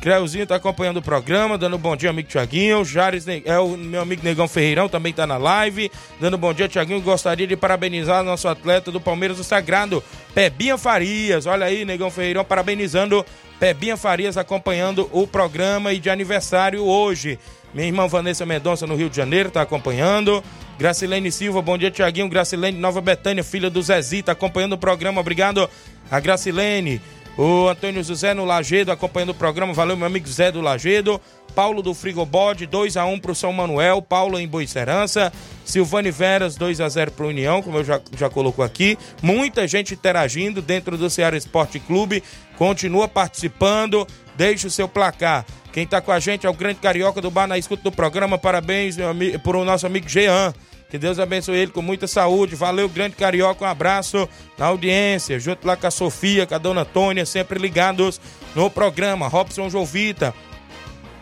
[0.00, 2.84] Creuzinho tá acompanhando o programa, dando bom dia, amigo Tiaguinho.
[2.84, 5.90] Jares, é o meu amigo Negão Ferreirão, também tá na live.
[6.20, 7.00] Dando bom dia, Tiaguinho.
[7.00, 11.46] Gostaria de parabenizar nosso atleta do Palmeiras do Sagrado, Pebinha Farias.
[11.46, 13.26] Olha aí, Negão Ferreirão, parabenizando
[13.58, 17.36] Pebinha Farias acompanhando o programa e de aniversário hoje.
[17.78, 20.42] Minha irmã Vanessa Mendonça, no Rio de Janeiro, tá acompanhando.
[20.80, 22.28] Gracilene Silva, bom dia, Tiaguinho.
[22.28, 25.20] Gracilene Nova Betânia, filha do Zezito, tá acompanhando o programa.
[25.20, 25.70] Obrigado
[26.10, 27.00] a Gracilene.
[27.36, 29.72] O Antônio José no Lagedo acompanhando o programa.
[29.72, 31.20] Valeu, meu amigo Zé do Lagedo.
[31.54, 34.02] Paulo do Frigobode, 2 a 1 pro São Manuel.
[34.02, 35.32] Paulo em Boicerança.
[35.64, 38.98] Silvane Veras, 2 a 0 pro União, como eu já, já colocou aqui.
[39.22, 42.24] Muita gente interagindo dentro do Ceará Esporte Clube.
[42.56, 44.04] Continua participando.
[44.36, 45.46] Deixe o seu placar.
[45.78, 48.36] Quem tá com a gente é o grande carioca do bar na escuta do programa.
[48.36, 50.52] Parabéns meu amigo, pro nosso amigo Jean.
[50.90, 52.56] Que Deus abençoe ele com muita saúde.
[52.56, 53.64] Valeu, grande carioca.
[53.64, 55.38] Um abraço na audiência.
[55.38, 58.20] Junto lá com a Sofia, com a dona Tônia, sempre ligados
[58.56, 59.28] no programa.
[59.28, 60.34] Robson Jovita.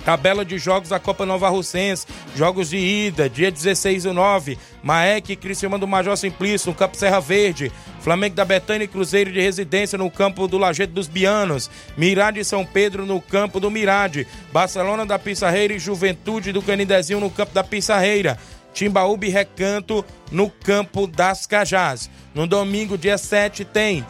[0.07, 2.07] Tabela de jogos da Copa Nova Russense.
[2.37, 4.57] Jogos de ida, dia 16 e 9.
[4.81, 7.73] Maek e Criciúma do Major Simplício, no Campo Serra Verde.
[8.03, 11.69] Flamengo da Betânia e Cruzeiro de Residência no campo do Lajeito dos Bianos.
[11.97, 14.29] Mirade e São Pedro no campo do Mirade.
[14.53, 18.39] Barcelona da Pissarreira e Juventude do Canidezinho no campo da Pissarreira.
[18.73, 22.09] Timbaúba e Recanto no campo das Cajás.
[22.33, 24.07] No domingo, dia 7, tem.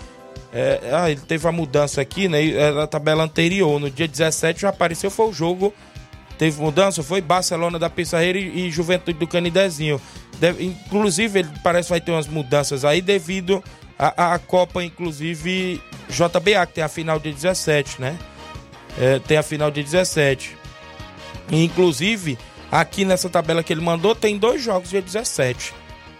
[0.52, 2.48] É, ah, ele teve a mudança aqui, né?
[2.50, 3.78] Era a tabela anterior.
[3.80, 5.72] No dia 17 já apareceu, foi o jogo.
[6.38, 10.00] Teve mudança, foi Barcelona da Pissarreira e, Juventude do Canidezinho.
[10.38, 13.64] Deve, inclusive, ele parece que vai ter umas mudanças aí devido
[13.98, 15.80] à, Copa, inclusive
[16.10, 18.18] JBA, que tem a final de 17, né?
[18.98, 20.54] É, tem a final de 17.
[21.50, 22.38] E, inclusive,
[22.70, 25.72] Aqui nessa tabela que ele mandou, tem dois jogos dia 17.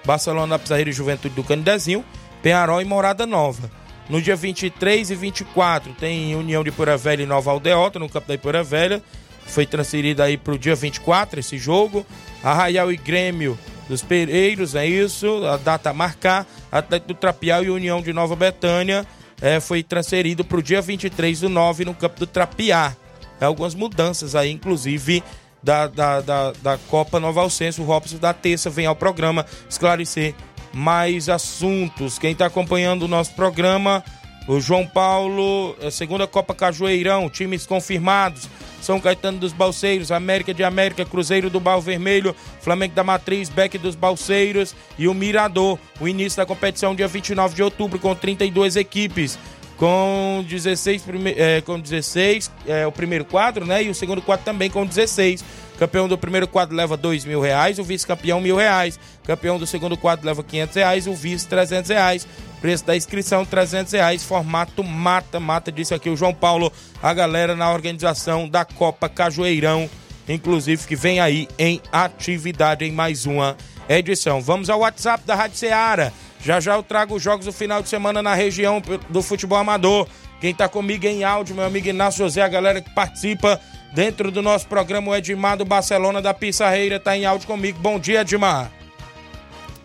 [0.05, 2.05] Barcelona da Pizarreira e Juventude do Canidezinho,
[2.43, 3.71] Penharol e Morada Nova.
[4.09, 8.29] No dia 23 e 24 tem União de Pura Velha e Nova Aldeota, no campo
[8.29, 9.03] da Pura Velha.
[9.47, 12.07] Foi transferido aí para o dia 24 esse jogo.
[12.43, 15.45] Arraial e Grêmio dos Pereiros, é isso.
[15.47, 16.47] A data a marcar.
[16.71, 19.07] Atlético do Trapial e União de Nova Betânia
[19.41, 22.95] é, foi transferido para o dia 23 do 9 no campo do Trapiá.
[23.41, 25.23] É, algumas mudanças aí, inclusive
[25.63, 27.81] da, da, da, da Copa Nova Alcense.
[27.81, 30.35] O Robson da terça vem ao programa esclarecer
[30.77, 32.19] mais assuntos.
[32.19, 34.05] Quem está acompanhando o nosso programa,
[34.47, 38.47] o João Paulo, segunda Copa Cajueirão, times confirmados.
[38.83, 43.79] São Caetano dos Balseiros, América de América, Cruzeiro do Bal Vermelho, Flamengo da Matriz, Beck
[43.79, 45.79] dos Balseiros e o Mirador.
[45.99, 49.39] O início da competição dia 29 de outubro com 32 equipes
[49.77, 51.35] com 16, prime...
[51.37, 53.83] é, com 16 é, o primeiro quadro, né?
[53.83, 55.45] E o segundo quadro também com 16.
[55.79, 58.99] Campeão do primeiro quadro leva dois mil reais, o vice-campeão mil reais.
[59.25, 62.27] Campeão do segundo quadro leva 500 reais, o vice 300 reais.
[62.61, 67.55] Preço da inscrição 300 reais, formato mata, mata, disse aqui o João Paulo, a galera
[67.55, 69.91] na organização da Copa Cajueirão
[70.29, 73.57] inclusive que vem aí em atividade em mais uma
[73.89, 74.41] edição.
[74.41, 76.13] Vamos ao WhatsApp da Rádio Ceará.
[76.41, 80.07] Já já eu trago os jogos do final de semana na região do futebol amador.
[80.41, 83.61] Quem está comigo em áudio, meu amigo Inácio José, a galera que participa
[83.97, 87.79] dentro do nosso programa, o Edmar do Barcelona da Pissarreira, está em áudio comigo.
[87.81, 88.71] Bom dia, Edmar.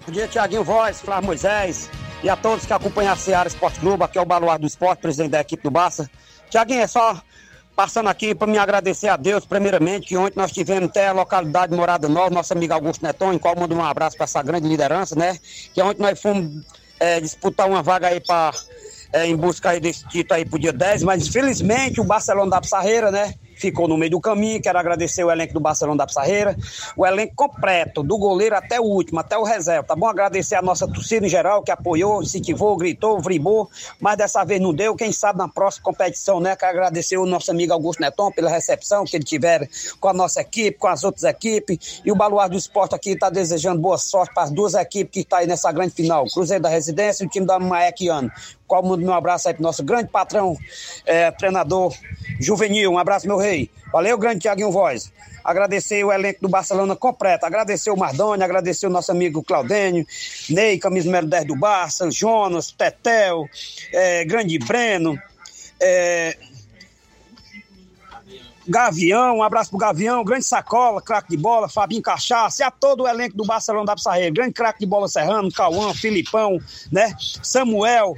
[0.05, 1.89] Bom dia, Tiaguinho Voz, Flávio Moisés
[2.21, 4.03] e a todos que acompanham a Seara Esporte Clube.
[4.03, 6.11] Aqui é o Baluar do Esporte, presidente da equipe do Barça.
[6.49, 7.21] Tiaguinho, é só
[7.73, 11.73] passando aqui para me agradecer a Deus, primeiramente, que ontem nós tivemos até a localidade
[11.73, 15.15] Morada Nova, nosso amigo Augusto Neton, em qual mando um abraço para essa grande liderança,
[15.15, 15.39] né?
[15.73, 16.65] Que ontem nós fomos
[16.99, 18.51] é, disputar uma vaga aí para
[19.13, 22.59] é, em busca aí desse título aí pro dia 10, mas infelizmente o Barcelona da
[22.59, 23.33] Pissarreira, né?
[23.61, 24.61] Ficou no meio do caminho.
[24.61, 26.57] Quero agradecer o elenco do Barcelona da Pissarreira,
[26.97, 30.07] o elenco completo, do goleiro até o último, até o reserva, tá bom?
[30.07, 33.69] Agradecer a nossa torcida em geral, que apoiou, incentivou, gritou, vribou,
[33.99, 34.95] mas dessa vez não deu.
[34.95, 36.55] Quem sabe na próxima competição, né?
[36.55, 39.69] Quero agradecer o nosso amigo Augusto Neton pela recepção que ele tiver
[39.99, 42.01] com a nossa equipe, com as outras equipes.
[42.03, 45.19] E o Baluar do Esporte aqui está desejando boa sorte para as duas equipes que
[45.19, 48.31] estão tá aí nessa grande final: Cruzeiro da Residência e o time da Maequiano
[48.71, 50.57] qual mando meu abraço aí pro nosso grande patrão,
[51.05, 51.93] é, treinador
[52.39, 52.89] juvenil.
[52.93, 53.69] Um abraço, meu rei.
[53.91, 55.11] Valeu, grande Tiaguinho Voz.
[55.43, 57.45] Agradecer o elenco do Barcelona completo.
[57.45, 60.07] Agradecer o Mardoni, agradecer o nosso amigo Claudênio,
[60.49, 63.45] Ney, camisa número 10 do Barça, Jonas, Tetel,
[63.91, 65.21] é, Grande Breno,
[65.77, 66.37] é,
[68.65, 73.03] Gavião, um abraço pro Gavião, grande sacola, craque de bola, Fabinho Cachaça, e a todo
[73.03, 76.57] o elenco do Barcelona da Pissarreira, grande craque de bola Serrano, Cauã, Filipão,
[76.89, 78.15] né, Samuel,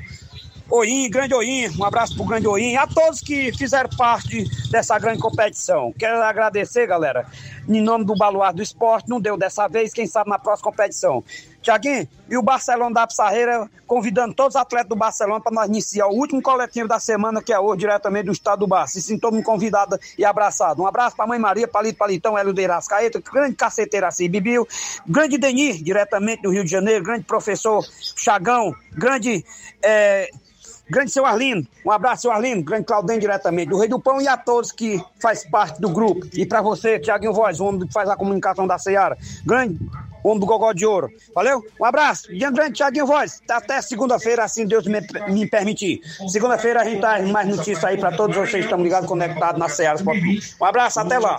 [0.69, 5.19] Oim, grande Oim, um abraço pro grande Oim, a todos que fizeram parte dessa grande
[5.19, 5.93] competição.
[5.99, 7.25] Quero agradecer, galera,
[7.67, 11.23] em nome do Baluar do Esporte, não deu dessa vez, quem sabe na próxima competição.
[11.63, 16.07] Tiaguinho, e o Barcelona da Pissarreira convidando todos os atletas do Barcelona para nós iniciar
[16.07, 18.93] o último coletivo da semana, que é hoje, diretamente do estado do Barça.
[18.93, 20.81] Se sinto me convidado e abraçado.
[20.81, 24.67] Um abraço para a mãe Maria, Palito Palitão, Hélio de Irascaeta, grande caceteira assim, Bibiu,
[25.07, 27.83] grande Denis, diretamente do Rio de Janeiro, grande professor
[28.15, 29.45] Chagão, grande.
[29.81, 30.29] É,
[30.89, 34.27] Grande seu Arlindo, um abraço, seu Arlindo, grande Claudem diretamente, do Rei do Pão e
[34.27, 36.27] a todos que faz parte do grupo.
[36.33, 39.17] E para você, Tiaguinho Voz, o homem que faz a comunicação da Seara.
[39.45, 39.79] Grande
[40.23, 41.09] homem do Gogó de Ouro.
[41.33, 41.63] Valeu?
[41.79, 42.33] Um abraço.
[42.33, 43.41] Dia grande, Tiaguinho Voz.
[43.49, 46.01] Até segunda-feira, assim Deus me, me permitir.
[46.27, 49.69] Segunda-feira a gente traz mais notícias aí para todos vocês que estão ligados, conectados na
[49.69, 49.99] Seara.
[50.61, 51.37] Um abraço, até lá.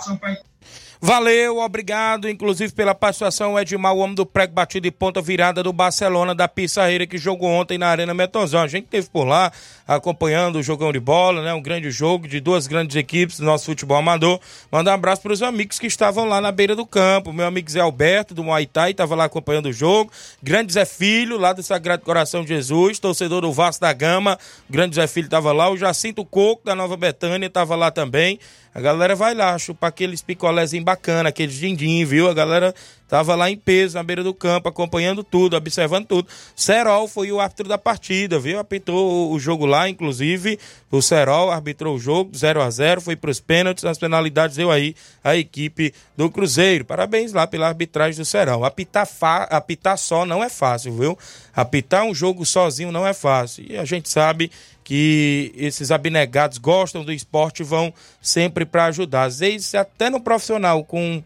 [1.06, 5.70] Valeu, obrigado, inclusive pela participação, Edmar, o homem do prego batido e ponta virada do
[5.70, 8.62] Barcelona, da Pissarreira, que jogou ontem na Arena Metonzão.
[8.62, 9.52] A gente teve por lá,
[9.86, 11.52] acompanhando o jogão de bola, né?
[11.52, 14.40] Um grande jogo de duas grandes equipes do nosso futebol amador.
[14.72, 17.34] Mandar um abraço para os amigos que estavam lá na beira do campo.
[17.34, 20.10] Meu amigo Zé Alberto, do Muay Thai, estava lá acompanhando o jogo.
[20.42, 24.38] Grande Zé Filho, lá do Sagrado Coração de Jesus, torcedor do Vasco da Gama.
[24.70, 25.68] Grande Zé Filho estava lá.
[25.68, 28.40] O Jacinto Coco, da Nova Betânia, estava lá também.
[28.74, 32.28] A galera vai lá chupar aqueles picolézinhos bacana, aqueles dindim, viu?
[32.28, 32.74] A galera
[33.06, 36.26] tava lá em peso, na beira do campo, acompanhando tudo, observando tudo.
[36.56, 38.58] Serol foi o árbitro da partida, viu?
[38.58, 40.58] Apitou o jogo lá, inclusive.
[40.90, 44.72] O Serol arbitrou o jogo 0 a 0 foi para os pênaltis, as penalidades deu
[44.72, 46.84] aí a equipe do Cruzeiro.
[46.84, 48.64] Parabéns lá pela arbitragem do Serol.
[48.64, 49.44] Apitar, fa...
[49.44, 51.16] Apitar só não é fácil, viu?
[51.54, 53.64] Apitar um jogo sozinho não é fácil.
[53.68, 54.50] E a gente sabe
[54.84, 59.24] que esses abnegados gostam do esporte e vão sempre para ajudar.
[59.24, 61.24] Às vezes, até no profissional, com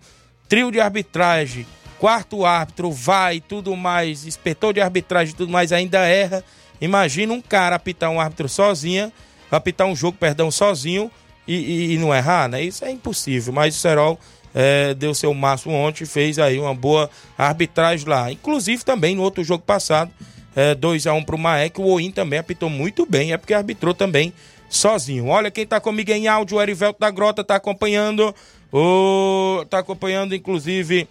[0.48, 1.66] trio de arbitragem,
[1.98, 6.44] quarto árbitro, vai tudo mais, inspetor de arbitragem tudo mais, ainda erra.
[6.80, 9.12] Imagina um cara apitar um árbitro sozinho,
[9.50, 11.10] apitar um jogo, perdão, sozinho
[11.46, 12.62] e, e, e não errar, né?
[12.62, 14.18] Isso é impossível, mas o Serol
[14.54, 18.30] é, deu seu máximo ontem, fez aí uma boa arbitragem lá.
[18.30, 20.12] Inclusive também no outro jogo passado,
[20.58, 21.80] é, 2x1 para o Maek.
[21.80, 24.32] O Oin também apitou muito bem, é porque arbitrou também
[24.68, 25.28] sozinho.
[25.28, 28.34] Olha quem está comigo em áudio, o Erivelto da Grota está acompanhando,
[28.72, 31.08] o, tá acompanhando inclusive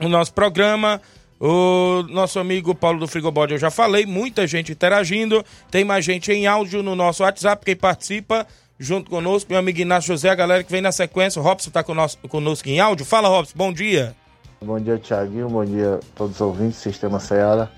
[0.00, 1.00] o nosso programa.
[1.38, 5.44] O nosso amigo Paulo do Frigobode, eu já falei, muita gente interagindo.
[5.70, 8.46] Tem mais gente em áudio no nosso WhatsApp, quem participa
[8.78, 11.38] junto conosco, meu amigo Inácio José, a galera que vem na sequência.
[11.38, 13.04] O Robson está conosco, em áudio.
[13.04, 14.16] Fala, Robson, bom dia.
[14.64, 15.50] Bom dia, Tiaguinho.
[15.50, 17.68] Bom dia a todos os ouvintes do Sistema Ceará.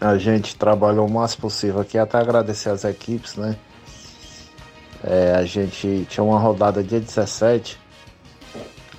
[0.00, 3.56] A gente trabalhou o máximo possível aqui, até agradecer as equipes, né?
[5.02, 7.78] É, a gente tinha uma rodada dia 17,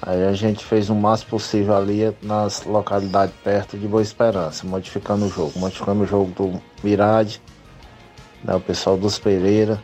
[0.01, 5.25] aí a gente fez o máximo possível ali nas localidades perto de Boa Esperança, modificando
[5.25, 7.41] o jogo, modificando o jogo do Mirade,
[8.43, 9.81] né, o pessoal dos Pereira,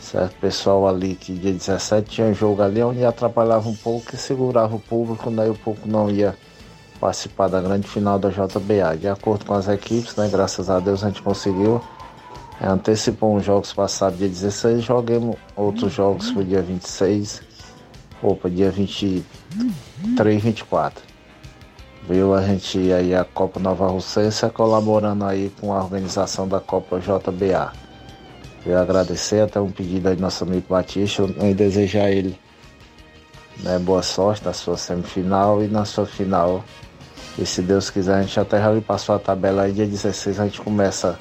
[0.00, 0.34] certo?
[0.40, 4.76] pessoal ali que dia 17 tinha um jogo ali onde atrapalhava um pouco e segurava
[4.76, 6.36] o público, daí o público não ia
[7.00, 8.96] participar da grande final da JBA.
[8.98, 11.80] De acordo com as equipes, né, graças a Deus a gente conseguiu.
[12.60, 17.42] É, antecipou uns jogos passados dia 16, joguemos outros jogos pro dia 26.
[18.22, 21.04] Opa, dia 23 24.
[22.08, 26.98] Viu a gente aí a Copa Nova Russense colaborando aí com a organização da Copa
[26.98, 27.72] JBA.
[28.66, 32.38] Eu agradecer até um pedido aí do nosso amigo Batista e desejar a ele
[33.62, 36.64] né, boa sorte na sua semifinal e na sua final.
[37.38, 40.44] E se Deus quiser, a gente até já passou a tabela aí, dia 16 a
[40.44, 41.16] gente começa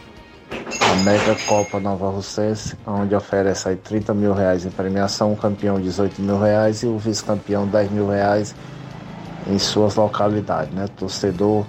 [0.49, 5.80] a Mega Copa Nova Russense, onde oferece aí 30 mil reais em premiação, o campeão
[5.80, 8.55] 18 mil reais e o vice-campeão 10 mil reais
[9.47, 10.88] em suas localidades, né?
[10.97, 11.65] Torcedor,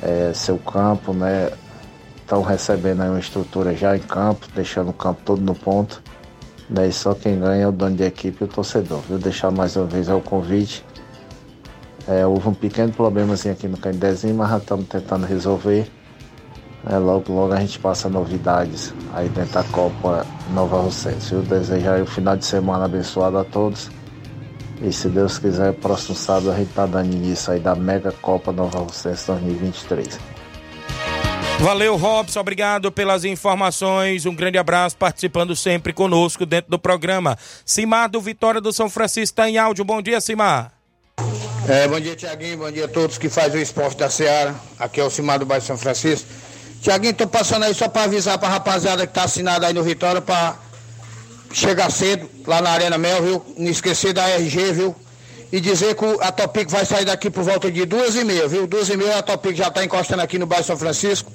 [0.00, 1.50] é, seu campo, né?
[2.18, 6.00] Estão recebendo aí uma estrutura já em campo, deixando o campo todo no ponto.
[6.68, 6.92] Daí né?
[6.92, 9.00] só quem ganha é o dono de equipe e o torcedor.
[9.08, 10.84] Vou deixar mais uma vez o convite.
[12.10, 15.88] É, houve um pequeno problema assim aqui no Candezinho, mas já estamos tentando resolver.
[16.90, 21.32] É, logo, logo a gente passa novidades aí dentro da Copa Nova Rocense.
[21.32, 23.90] Eu desejo aí um final de semana abençoado a todos.
[24.82, 28.50] E se Deus quiser, próximo sábado a gente tá dando início aí da Mega Copa
[28.50, 30.18] Nova Rocense 2023.
[31.60, 34.26] Valeu, Robson, obrigado pelas informações.
[34.26, 37.38] Um grande abraço, participando sempre conosco dentro do programa.
[37.64, 39.84] Simar do Vitória do São Francisco está em áudio.
[39.84, 40.79] Bom dia, Simar.
[41.70, 42.58] É, bom dia, Tiaguinho.
[42.58, 44.56] Bom dia a todos que fazem o esporte da Seara.
[44.76, 46.26] Aqui é o Simar do Bairro São Francisco.
[46.82, 50.20] Tiaguinho, tô passando aí só para avisar pra rapaziada que tá assinada aí no Vitória
[50.20, 50.56] para
[51.52, 53.54] chegar cedo lá na Arena Mel, viu?
[53.56, 54.96] Não esquecer da RG, viu?
[55.52, 58.66] E dizer que a Topic vai sair daqui por volta de duas e meia, viu?
[58.66, 61.30] Duas e meia a Topic já tá encostando aqui no bairro São Francisco.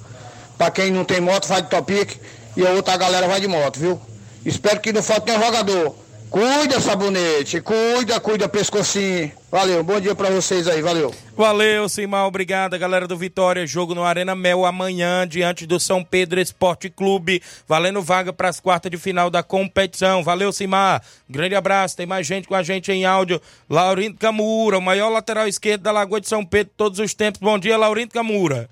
[0.57, 2.11] Para quem não tem moto, vai de Topic
[2.57, 4.01] e a outra galera vai de moto, viu?
[4.45, 5.95] Espero que não falte nenhum jogador.
[6.29, 9.31] Cuida, sabonete, cuida, cuida, pescocinho.
[9.55, 11.13] Valeu, bom dia para vocês aí, valeu.
[11.33, 13.65] Valeu, Simão, obrigado, galera do Vitória.
[13.65, 18.59] Jogo no Arena Mel amanhã, diante do São Pedro Esporte Clube, valendo vaga para as
[18.59, 20.21] quartas de final da competição.
[20.25, 21.01] Valeu, Simar.
[21.29, 21.95] Grande abraço.
[21.95, 23.41] Tem mais gente com a gente em áudio.
[23.69, 27.39] Laurindo Camura, o maior lateral esquerdo da Lagoa de São Pedro todos os tempos.
[27.39, 28.69] Bom dia, Laurindo Camura.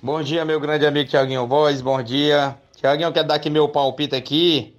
[0.00, 1.80] Bom dia, meu grande amigo Tiaguinho Voz.
[1.80, 2.54] Bom dia.
[2.76, 4.76] Tiaguinho, quero dar aqui meu palpite aqui.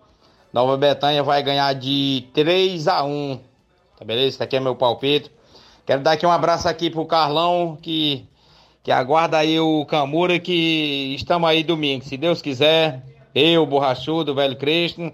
[0.54, 3.38] Nova Betânia vai ganhar de 3 a 1
[3.98, 4.28] Tá beleza?
[4.28, 5.32] Esse aqui é meu palpite.
[5.86, 8.26] Quero dar aqui um abraço aqui pro Carlão, que,
[8.84, 13.04] que aguarda aí o Camura, que estamos aí domingo, se Deus quiser.
[13.34, 15.12] Eu, Borrachudo, Velho Cristo.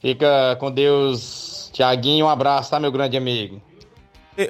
[0.00, 2.26] Fica com Deus, Tiaguinho.
[2.26, 3.62] Um abraço, tá, meu grande amigo?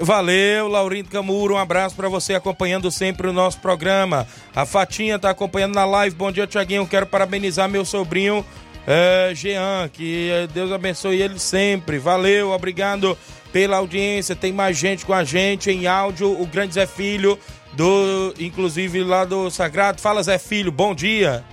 [0.01, 4.27] Valeu, Laurindo Camuro, um abraço para você acompanhando sempre o nosso programa.
[4.55, 6.15] A Fatinha tá acompanhando na live.
[6.15, 6.87] Bom dia, Tiaguinho.
[6.87, 8.45] Quero parabenizar meu sobrinho
[8.87, 11.99] é, Jean, que é, Deus abençoe ele sempre.
[11.99, 13.17] Valeu, obrigado
[13.53, 14.35] pela audiência.
[14.35, 16.41] Tem mais gente com a gente em áudio.
[16.41, 17.39] O grande Zé Filho,
[17.75, 20.01] do, inclusive lá do Sagrado.
[20.01, 21.45] Fala, Zé Filho, bom dia.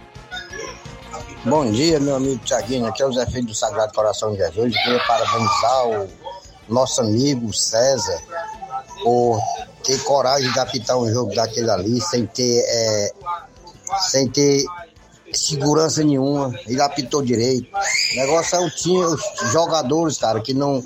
[1.45, 2.88] Bom dia, meu amigo Tiaguinho.
[2.88, 4.75] Aqui é o Zé Filho do Sagrado Coração de Jesus.
[4.75, 6.09] Eu queria parabenizar o
[6.67, 8.21] nosso amigo César
[9.03, 9.39] por
[9.84, 13.11] ter coragem de apitar um jogo daquele ali sem ter, é,
[14.09, 14.65] sem ter
[15.34, 17.67] segurança nenhuma, ele apitou direito.
[18.13, 20.84] O negócio é o time, os jogadores, cara, que não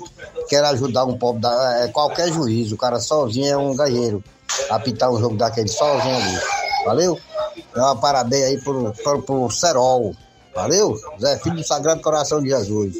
[0.48, 4.22] querem ajudar um pobre, da, é qualquer juiz, o cara sozinho é um ganheiro,
[4.70, 6.40] apitar um jogo daquele sozinho ali.
[6.84, 7.18] Valeu?
[7.56, 10.14] Então, parabéns aí pro, pro, pro Serol.
[10.54, 10.96] Valeu?
[11.20, 12.96] Zé Filho do Sagrado Coração de Jesus.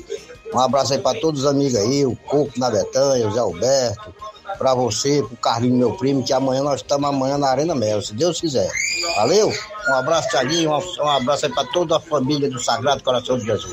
[0.53, 4.15] Um abraço aí para todos os amigos aí, o Coco na Betanha, o Zé Alberto,
[4.59, 8.15] para você, pro Carlinho, meu primo, que amanhã nós estamos amanhã na Arena Mel, se
[8.15, 8.71] Deus quiser.
[9.17, 9.53] Valeu?
[9.89, 13.73] Um abraço, Thiaguinho, um abraço aí para toda a família do Sagrado Coração de Jesus.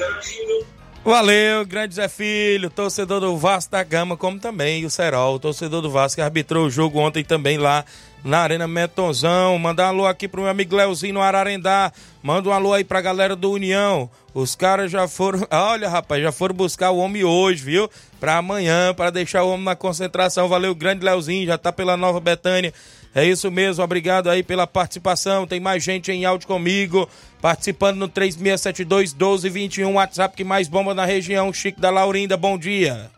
[1.04, 5.90] Valeu, grande Zé Filho, torcedor do Vasco da Gama, como também o Serol, torcedor do
[5.90, 7.84] Vasco, que arbitrou o jogo ontem também lá
[8.24, 9.58] na Arena Metonzão.
[9.58, 11.92] Mandar um alô aqui pro meu amigo Leozinho no Ararendá.
[12.22, 14.10] Manda um alô aí pra galera do União.
[14.34, 15.46] Os caras já foram.
[15.52, 17.90] Olha, rapaz, já foram buscar o homem hoje, viu?
[18.20, 20.48] Pra amanhã, para deixar o homem na concentração.
[20.48, 22.74] Valeu, grande Leozinho, já tá pela Nova Betânia.
[23.14, 25.46] É isso mesmo, obrigado aí pela participação.
[25.46, 27.10] Tem mais gente em áudio comigo,
[27.42, 31.52] participando no 3672 1221, WhatsApp que mais bomba na região.
[31.52, 33.12] Chico da Laurinda, bom dia.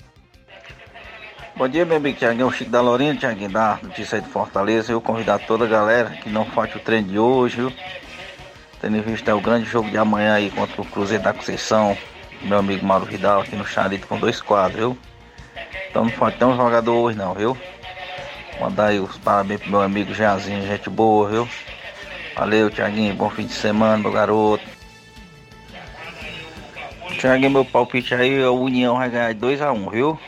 [1.55, 4.91] Bom dia, meu amigo Tiaguinho, Chico da Laurinda, Tiaguinho da notícia de Fortaleza.
[4.91, 7.73] Eu convidar toda a galera que não falte o treino de hoje, viu?
[8.83, 11.97] Tendo visto é o grande jogo de amanhã aí contra o Cruzeiro da Conceição.
[12.41, 14.97] Meu amigo Mauro Vidal aqui no Charito com dois quadros, viu?
[15.89, 17.57] Então não falta um jogador hoje não, viu?
[18.59, 21.49] Mandar aí os parabéns pro meu amigo Jeanzinho, gente boa, viu?
[22.35, 24.65] Valeu, Tiaguinho, bom fim de semana, meu garoto.
[27.17, 30.19] Tiaguinho, meu palpite aí, a União vai ganhar 2x1, um, viu?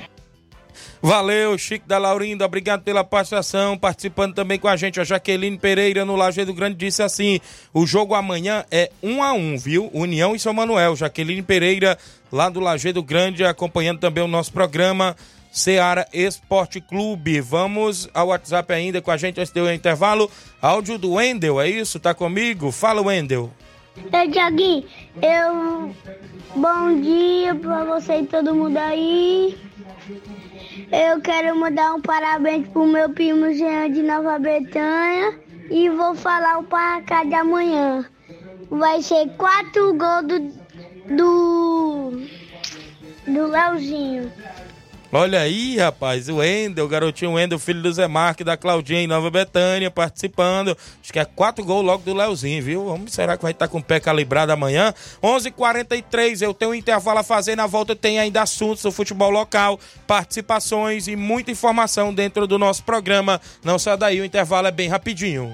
[1.05, 3.77] Valeu, Chico da Laurinda, obrigado pela participação.
[3.77, 7.39] Participando também com a gente, a Jaqueline Pereira no Lajeado Grande disse assim:
[7.71, 9.87] o jogo amanhã é um a um, viu?
[9.93, 10.95] União e São Manuel.
[10.95, 11.95] Jaqueline Pereira,
[12.31, 15.15] lá do Lajeado Grande, acompanhando também o nosso programa.
[15.51, 17.39] Seara Esporte Clube.
[17.39, 20.29] Vamos ao WhatsApp ainda com a gente antes do intervalo.
[20.59, 21.99] Áudio do Wendel, é isso?
[21.99, 22.71] Tá comigo?
[22.71, 23.53] Fala, Wendel.
[23.97, 24.85] Ei, Tiaguinho,
[25.21, 25.95] eu.
[26.55, 29.57] Bom dia pra você e todo mundo aí.
[30.91, 35.39] Eu quero mandar um parabéns pro meu primo Jean de Nova Bretanha
[35.69, 38.05] e vou falar o placar de amanhã.
[38.69, 40.39] Vai ser quatro gols do.
[41.15, 42.21] do.
[43.27, 44.31] do Leozinho.
[45.17, 49.07] Olha aí, rapaz, o Wendel, o garotinho Wendel, filho do Zé Marque, da Claudinha em
[49.07, 50.77] Nova Betânia, participando.
[51.01, 52.83] Acho que é quatro gols logo do Leozinho, viu?
[52.83, 54.93] Vamos, será que vai estar com o pé calibrado amanhã?
[55.23, 57.55] 11:43 h 43 eu tenho um intervalo a fazer.
[57.55, 62.83] Na volta tem ainda assuntos do futebol local, participações e muita informação dentro do nosso
[62.83, 63.39] programa.
[63.63, 65.53] Não sai daí, o intervalo é bem rapidinho.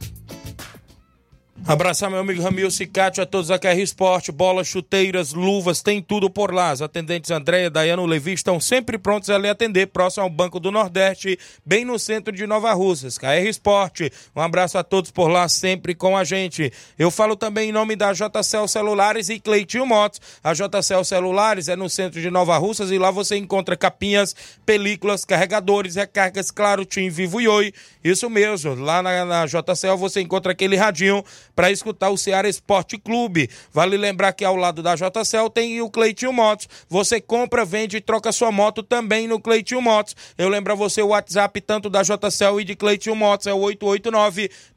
[1.67, 6.27] Abraçar meu amigo Ramil Cicate, a todos da KR Esporte, bolas, chuteiras, luvas, tem tudo
[6.27, 6.71] por lá.
[6.71, 10.71] As atendentes Andréia, Dayano, Levi estão sempre prontos a lhe atender, próximo ao Banco do
[10.71, 13.15] Nordeste, bem no centro de Nova Russas.
[13.15, 16.73] KR Esporte, um abraço a todos por lá, sempre com a gente.
[16.97, 20.19] Eu falo também em nome da JCL Celulares e Cleitinho Motos.
[20.43, 24.35] A JCL Celulares é no centro de Nova Russas e lá você encontra capinhas,
[24.65, 27.71] películas, carregadores, recargas, claro, Tim Vivo e Oi.
[28.03, 31.23] Isso mesmo, lá na, na JCL você encontra aquele radinho
[31.55, 33.49] para escutar o Ceará Esporte Clube.
[33.71, 36.67] Vale lembrar que ao lado da JCL tem o Cleitinho Motos.
[36.89, 40.15] Você compra, vende e troca sua moto também no Cleitinho Motos.
[40.37, 43.61] Eu lembro a você o WhatsApp tanto da JCL e de Cleitinho Motos é o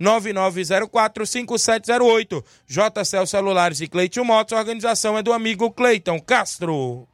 [0.00, 2.44] 889-9904-5708.
[2.66, 7.08] JCL Celulares e Cleitinho Motos, a organização é do amigo Cleiton Castro.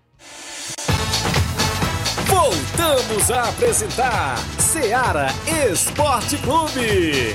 [2.27, 5.29] Voltamos a apresentar Seara
[5.71, 7.35] Esporte Clube.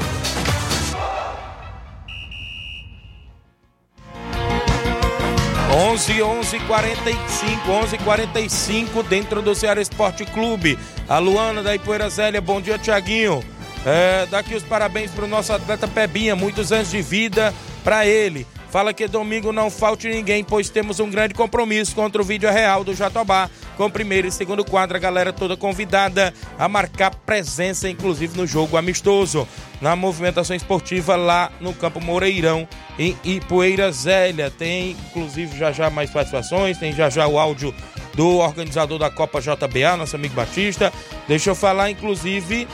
[5.76, 10.80] 11 11 45 11 45 dentro do Ceará Esporte Clube.
[11.06, 13.44] A Luana da Ipoeira Zélia, bom dia, Tiaguinho.
[13.86, 17.54] É, daqui os parabéns para o nosso atleta Pebinha, muitos anos de vida
[17.84, 18.48] para ele.
[18.76, 22.84] Fala que domingo não falte ninguém, pois temos um grande compromisso contra o vídeo real
[22.84, 28.38] do Jatobá, com primeiro e segundo quadro, a galera toda convidada a marcar presença, inclusive
[28.38, 29.48] no jogo amistoso,
[29.80, 32.68] na movimentação esportiva lá no Campo Moreirão,
[33.00, 34.52] em Ipueira Zélia.
[34.52, 37.74] Tem, inclusive, já já mais participações, tem já já o áudio
[38.14, 40.92] do organizador da Copa JBA, nosso amigo Batista.
[41.30, 42.68] Deixa eu falar, inclusive,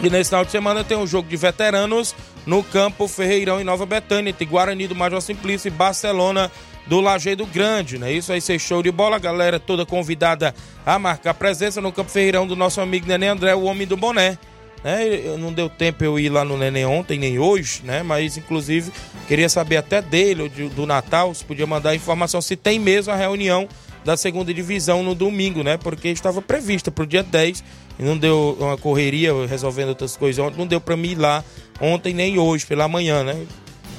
[0.00, 2.14] e nesse final de semana tem um jogo de veteranos
[2.46, 6.50] no campo Ferreirão em Nova Betânia, entre Guarani do Major Simplício e Barcelona
[6.86, 8.12] do Lajeado Grande, né?
[8.12, 10.54] Isso vai ser show de bola, galera toda convidada
[10.86, 14.38] a marcar presença no campo Ferreirão do nosso amigo Nenê André, o homem do boné.
[14.84, 15.36] Né?
[15.36, 18.02] Não deu tempo eu ir lá no Nenê ontem, nem hoje, né?
[18.02, 18.92] Mas inclusive
[19.26, 23.68] queria saber até dele, do Natal, se podia mandar informação se tem mesmo a reunião
[24.04, 25.76] da segunda divisão no domingo, né?
[25.76, 27.62] Porque estava prevista para o dia 10
[27.98, 31.44] e não deu uma correria resolvendo outras coisas ontem, não deu para mim ir lá
[31.80, 33.46] ontem nem hoje, pela manhã, né?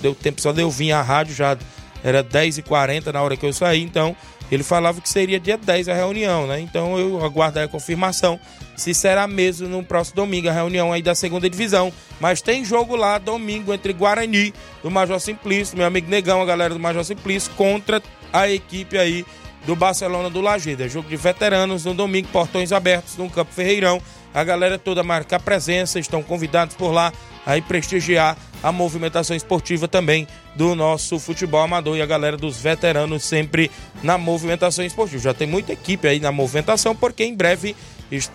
[0.02, 1.58] Deu tempo só de eu vir à rádio já,
[2.04, 4.16] era 10h40 na hora que eu saí, então
[4.52, 6.60] ele falava que seria dia 10 a reunião, né?
[6.60, 8.40] Então eu aguardo a confirmação
[8.76, 11.94] se será mesmo no próximo domingo a reunião aí da segunda divisão.
[12.20, 16.74] Mas tem jogo lá domingo entre Guarani do Major Simplício, meu amigo Negão, a galera
[16.74, 19.26] do Major Simplício, contra a equipe aí
[19.66, 20.84] do Barcelona do Lajeado.
[20.84, 24.02] É jogo de veteranos no domingo, portões abertos no Campo Ferreirão.
[24.34, 27.12] A galera toda marcar presença, estão convidados por lá
[27.46, 33.24] aí prestigiar a movimentação esportiva também do nosso futebol amador e a galera dos veteranos
[33.24, 33.72] sempre
[34.04, 35.24] na movimentação esportiva.
[35.24, 37.76] Já tem muita equipe aí na movimentação, porque em breve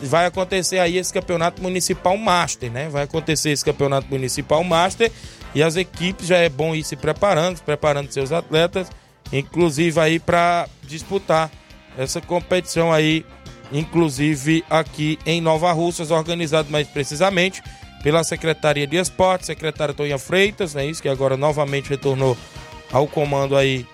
[0.01, 2.89] vai acontecer aí esse campeonato municipal master, né?
[2.89, 5.13] Vai acontecer esse campeonato municipal master
[5.55, 8.89] e as equipes já é bom ir se preparando, preparando seus atletas
[9.33, 11.51] inclusive aí para disputar
[11.97, 13.25] essa competição aí,
[13.73, 17.63] inclusive aqui em Nova Russas, organizado mais precisamente
[18.03, 21.01] pela Secretaria de Esportes, secretária Toninha Freitas, né, isso?
[21.01, 22.37] Que agora novamente retornou
[22.93, 23.87] ao comando aí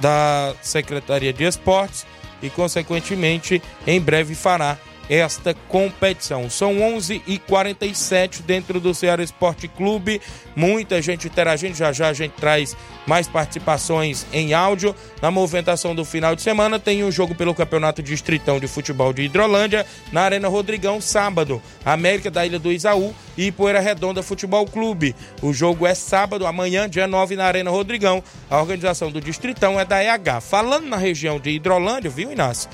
[0.00, 2.06] da Secretaria de Esportes
[2.40, 4.78] e consequentemente em breve fará
[5.08, 6.50] esta competição.
[6.50, 10.20] São 11 e 47 dentro do Ceará Esporte Clube.
[10.54, 11.74] Muita gente interagindo.
[11.74, 14.94] Já já a gente traz mais participações em áudio.
[15.22, 19.22] Na movimentação do final de semana tem um jogo pelo Campeonato Distritão de Futebol de
[19.22, 21.62] Hidrolândia na Arena Rodrigão, sábado.
[21.84, 25.16] América da Ilha do Isaú e Poeira Redonda Futebol Clube.
[25.40, 28.22] O jogo é sábado, amanhã, dia 9, na Arena Rodrigão.
[28.50, 30.40] A organização do Distritão é da EH.
[30.42, 32.68] Falando na região de Hidrolândia, viu, Inácio?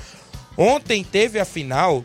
[0.57, 2.03] Ontem teve a final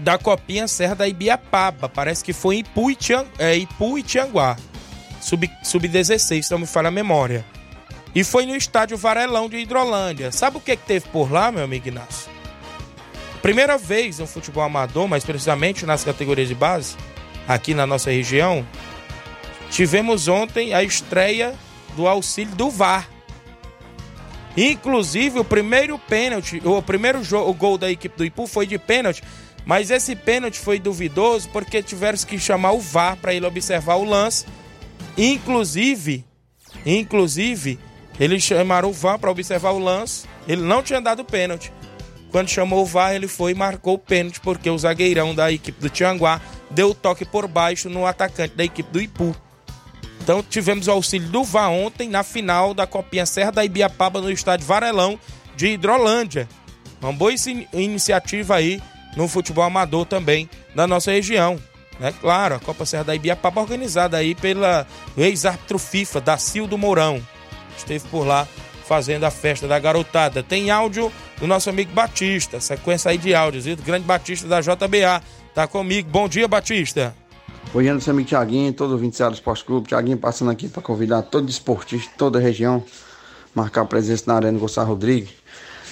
[0.00, 1.88] da Copinha Serra da Ibiapaba.
[1.88, 2.98] Parece que foi em Ipu e,
[3.38, 4.56] é, Ipu e Tianguá.
[5.20, 7.44] Sub-16, sub não me falha a memória.
[8.14, 10.30] E foi no estádio Varelão de Hidrolândia.
[10.32, 12.30] Sabe o que, que teve por lá, meu amigo Inácio?
[13.40, 16.96] Primeira vez no futebol amador, mais precisamente nas categorias de base,
[17.48, 18.66] aqui na nossa região,
[19.70, 21.54] tivemos ontem a estreia
[21.96, 23.08] do auxílio do VAR.
[24.56, 28.78] Inclusive, o primeiro pênalti, o primeiro jogo, o gol da equipe do Ipu foi de
[28.78, 29.22] pênalti
[29.64, 34.04] mas esse pênalti foi duvidoso porque tiveram que chamar o VAR para ele observar o
[34.04, 34.44] lance.
[35.16, 36.24] Inclusive,
[36.84, 37.78] inclusive,
[38.18, 40.26] eles chamaram o VAR para observar o lance.
[40.48, 41.72] Ele não tinha dado pênalti.
[42.30, 45.80] Quando chamou o VAR, ele foi e marcou o pênalti porque o zagueirão da equipe
[45.80, 46.40] do Tianguá
[46.70, 49.36] deu o toque por baixo no atacante da equipe do Ipu.
[50.22, 54.30] Então tivemos o auxílio do VAR ontem na final da Copinha Serra da Ibiapaba no
[54.30, 55.18] estádio Varelão
[55.56, 56.48] de Hidrolândia.
[57.00, 57.32] Uma boa
[57.72, 58.80] iniciativa aí
[59.16, 61.58] no futebol amador também da nossa região.
[62.00, 64.86] É claro, a Copa Serra da Ibiapaba organizada aí pela
[65.16, 67.22] ex-árbitro FIFA, Dacildo Mourão.
[67.76, 68.46] Esteve por lá
[68.86, 70.42] fazendo a festa da garotada.
[70.42, 73.76] Tem áudio do nosso amigo Batista, sequência aí de áudios, viu?
[73.76, 75.22] Do grande Batista da JBA.
[75.54, 76.08] Tá comigo.
[76.10, 77.14] Bom dia, Batista.
[77.74, 79.88] Oi, dia, seu amigo Tiaguinho, todo o 27 do Esporte Clube.
[79.88, 82.82] Tiaguinho passando aqui para convidar todo esportista, toda a região,
[83.54, 85.30] marcar presença na Arena Gonçalo Rodrigues.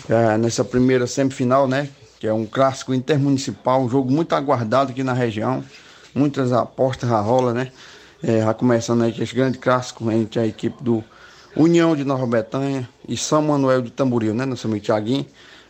[0.08, 1.88] É, nessa primeira semifinal, né?
[2.20, 5.64] Que é um clássico intermunicipal, um jogo muito aguardado aqui na região.
[6.14, 7.72] Muitas apostas já rola, né?
[8.22, 11.02] É, já começando aí esse grande clássico entre a equipe do
[11.56, 14.44] União de Nova Betânia e São Manuel de Tamboril, né?
[14.44, 15.24] Nosso amigo Thiaguinho.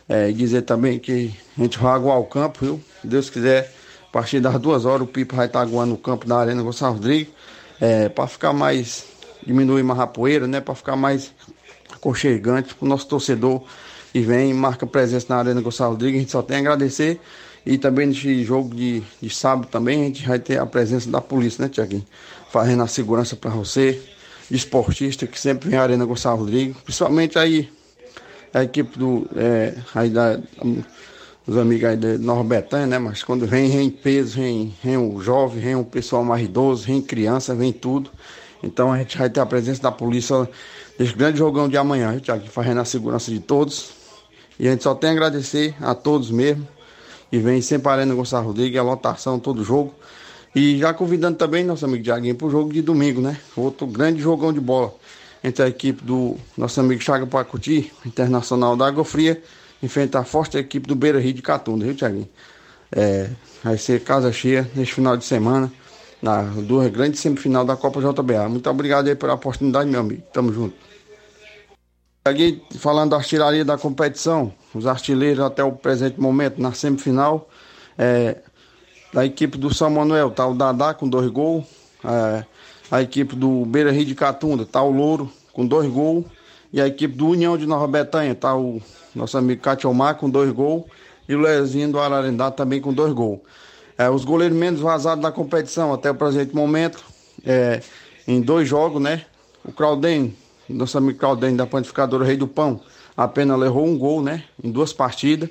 [0.09, 2.81] É, e dizer também que a gente vai aguar o campo, viu?
[2.99, 3.73] Se Deus quiser,
[4.09, 6.99] a partir das duas horas o Pipo vai estar aguando o campo da Arena Gonçalves
[6.99, 7.33] Rodrigues.
[7.79, 9.05] É, para ficar mais,
[9.47, 10.59] diminuir mais a poeira, né?
[10.59, 11.31] Para ficar mais
[11.93, 13.63] aconchegante para o nosso torcedor
[14.13, 16.17] e vem marca presença na Arena Gonçalo Rodrigues.
[16.17, 17.19] A gente só tem a agradecer.
[17.65, 21.21] E também nesse jogo de, de sábado também a gente vai ter a presença da
[21.21, 22.05] polícia, né, Tiaguinho?
[22.49, 24.01] Fazendo a segurança para você,
[24.49, 27.71] esportista que sempre vem à Arena Gonçalo Rodrigues, principalmente aí
[28.53, 29.27] a equipe do.
[29.35, 30.39] É, aí da,
[31.45, 32.99] os amigos aí de Betânia, né?
[32.99, 37.01] Mas quando vem, vem peso, vem, vem o jovem, vem o pessoal mais idoso, vem
[37.01, 38.11] criança, vem tudo.
[38.63, 40.47] Então a gente vai ter a presença da polícia
[40.97, 44.00] desse grande jogão de amanhã, Tiago, fazendo a segurança de todos.
[44.61, 46.67] E a gente só tem a agradecer a todos mesmo.
[47.31, 49.91] E vem sempre Arena Gonçalo Rodrigues, a lotação, todo jogo.
[50.53, 53.39] E já convidando também nosso amigo Diaguinho para o jogo de domingo, né?
[53.57, 54.93] Outro grande jogão de bola
[55.43, 59.41] entre a equipe do nosso amigo Chaga Pacuti, Internacional da Água Fria,
[59.81, 62.29] enfrentar a forte equipe do Beira Rio de Catunda, viu, Tiaguinho?
[62.91, 63.31] É,
[63.63, 65.73] vai ser casa cheia neste final de semana,
[66.21, 68.47] na duas grandes semifinal da Copa JBA.
[68.47, 70.21] Muito obrigado aí pela oportunidade, meu amigo.
[70.31, 70.90] Tamo junto.
[72.23, 77.49] Aqui falando da artilharia da competição, os artilheiros até o presente momento na semifinal,
[77.97, 78.37] é,
[79.11, 81.65] da equipe do São Manuel tá o Dadá com dois gols,
[82.05, 82.45] é,
[82.91, 86.23] a equipe do Beira Rio de Catunda tá o Louro com dois gols,
[86.71, 88.79] e a equipe do União de Nova Betânia tá o
[89.15, 90.83] nosso amigo Catiomar com dois gols,
[91.27, 93.39] e o Lezinho do Ararendá também com dois gols.
[93.97, 97.03] É, os goleiros menos vazados da competição até o presente momento,
[97.43, 97.81] é,
[98.27, 99.25] em dois jogos, né?
[99.65, 100.35] O Claudem
[100.69, 102.81] nosso amigo Claudênio da Pontificadora Rei do Pão
[103.15, 104.43] apenas levou um gol, né?
[104.63, 105.49] Em duas partidas.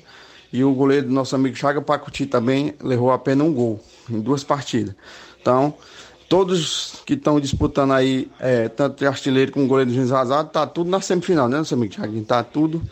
[0.53, 3.81] E o goleiro do nosso amigo Chaga Pacuti também levou apenas um gol
[4.11, 4.95] em duas partidas.
[5.41, 5.75] Então,
[6.29, 11.01] todos que estão disputando aí, é, tanto artilheiro como goleiro de vazado, tá tudo na
[11.01, 12.21] semifinal, né, nosso amigo Thiago?
[12.23, 12.83] Tá tudo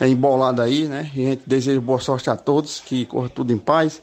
[0.00, 1.10] embolado aí, né?
[1.14, 4.00] E a gente deseja boa sorte a todos, que corra tudo em paz.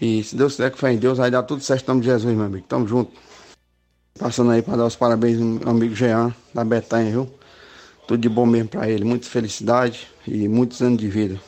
[0.00, 2.06] E se Deus quiser que fé em Deus, vai dar tudo certo em nome de
[2.06, 2.64] Jesus, meu amigo.
[2.68, 3.12] Tamo junto.
[4.18, 7.30] Passando aí para dar os parabéns ao amigo Jean, da Betanha, viu?
[8.06, 11.40] Tudo de bom mesmo para ele, muita felicidade e muitos anos de vida.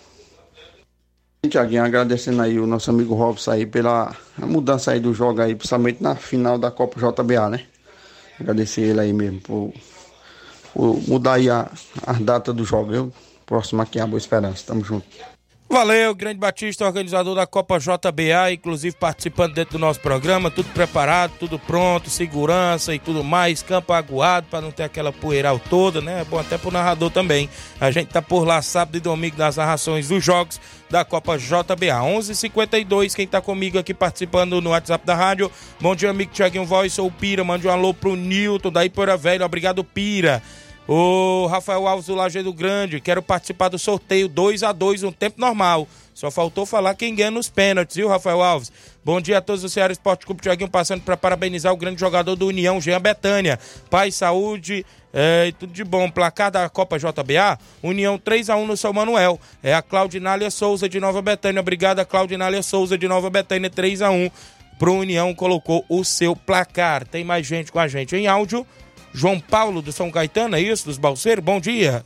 [1.48, 6.02] Tiaguinho, agradecendo aí o nosso amigo Robson aí pela mudança aí do jogo aí, principalmente
[6.02, 7.64] na final da Copa JBA, né?
[8.40, 9.72] Agradecer ele aí mesmo por
[11.06, 11.70] mudar aí a,
[12.06, 13.12] a data do jogo, viu?
[13.46, 14.64] Próximo aqui é a Boa Esperança.
[14.66, 15.06] Tamo junto.
[15.70, 21.34] Valeu, Grande Batista, organizador da Copa JBA, inclusive participando dentro do nosso programa, tudo preparado,
[21.38, 26.22] tudo pronto, segurança e tudo mais, campo aguado para não ter aquela poeiral toda, né?
[26.22, 27.50] É bom até pro narrador também.
[27.78, 30.58] A gente tá por lá sábado e domingo nas narrações dos jogos
[30.88, 32.02] da Copa JBA.
[32.02, 35.52] 11:52 quem tá comigo aqui participando no WhatsApp da rádio.
[35.78, 39.18] Bom dia, amigo Thiaguinho Voz, sou o Pira, mande um alô pro Nilton da Ipoeira
[39.18, 39.44] Velho.
[39.44, 40.42] Obrigado, Pira.
[40.90, 45.38] O Rafael Alves do Lajeado Grande, quero participar do sorteio 2 a 2 no tempo
[45.38, 45.86] normal.
[46.14, 48.72] Só faltou falar quem ganha nos pênaltis, viu, Rafael Alves?
[49.04, 52.34] Bom dia a todos do Ceará Esporte Clube Tiaguinho, passando para parabenizar o grande jogador
[52.36, 53.58] do União, Jean Betânia.
[53.90, 56.10] Paz, saúde é, e tudo de bom.
[56.10, 59.38] Placar da Copa JBA, União 3 a 1 no São Manuel.
[59.62, 61.60] É a Claudinália Souza de Nova Betânia.
[61.60, 64.30] Obrigado, Claudinália Souza de Nova Betânia, 3 a 1
[64.78, 67.06] Pro União colocou o seu placar.
[67.06, 68.66] Tem mais gente com a gente em áudio.
[69.12, 70.86] João Paulo do São Caetano, é isso?
[70.86, 71.44] Dos Balseiros?
[71.44, 72.04] Bom dia.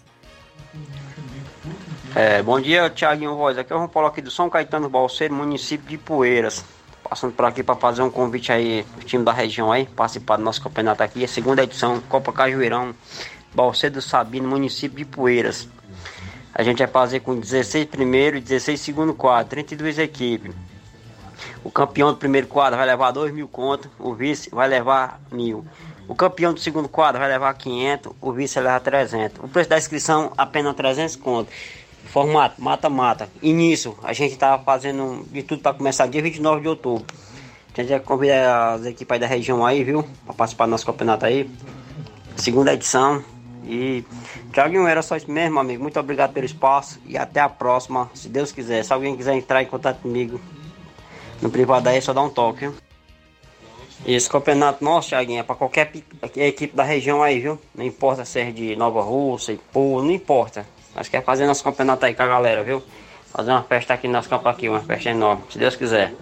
[2.15, 3.57] É, bom dia, Tiaguinho Voz.
[3.57, 6.65] Aqui é o João Paulo aqui do São Caetano Balseiro, município de Poeiras.
[7.09, 10.43] Passando por aqui para fazer um convite aí pro time da região aí, participar do
[10.43, 11.23] nosso campeonato aqui.
[11.23, 12.95] É a segunda edição, Copa Cajueirão,
[13.55, 15.69] Balseiro do Sabino, município de Poeiras.
[16.55, 20.55] A gente vai fazer com 16 primeiro e 16 segundo quadro, 32 equipes.
[21.65, 25.65] O campeão do primeiro quadro vai levar 2 mil contos, o vice vai levar mil.
[26.09, 29.45] O campeão do segundo quadro vai levar 500, o vice vai levar 300.
[29.45, 31.55] O preço da inscrição apenas 300 contos.
[32.07, 33.29] Formato mata-mata.
[33.41, 37.07] Início, a gente está fazendo de tudo para começar dia 29 de outubro.
[37.73, 40.05] A gente vai convidar as equipes da região aí, viu?
[40.27, 41.49] Para participar do nosso campeonato aí.
[42.37, 43.25] Segunda edição.
[43.65, 44.05] E
[44.53, 45.83] Thiaguinho, era só isso mesmo, amigo.
[45.83, 48.85] Muito obrigado pelo espaço e até a próxima, se Deus quiser.
[48.85, 50.41] Se alguém quiser entrar em contato comigo
[51.41, 52.75] no privado aí, é só dá um toque, viu?
[54.05, 55.93] Esse campeonato nosso, Thiaguinho, é para qualquer
[56.37, 57.59] equipe da região aí, viu?
[57.75, 60.67] Não importa se é de Nova Rússia, Ipu, não importa.
[60.95, 62.83] Nós quer fazer nosso campeonato aí com a galera, viu?
[63.33, 66.13] Fazer uma festa aqui no nosso campo aqui, uma festa enorme, se Deus quiser.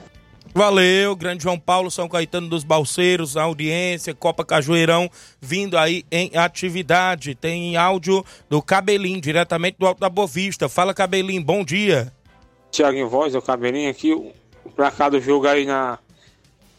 [0.53, 5.09] Valeu, grande João Paulo, São Caetano dos Balseiros, a audiência, Copa Cajueirão,
[5.41, 7.35] vindo aí em atividade.
[7.35, 10.69] Tem áudio do Cabelinho, diretamente do Alto da Bovista.
[10.69, 12.13] Fala, Cabelinho, bom dia.
[12.71, 14.33] Tiaguinho Voz, o Cabelinho aqui, o
[14.75, 15.99] placar do jogo aí na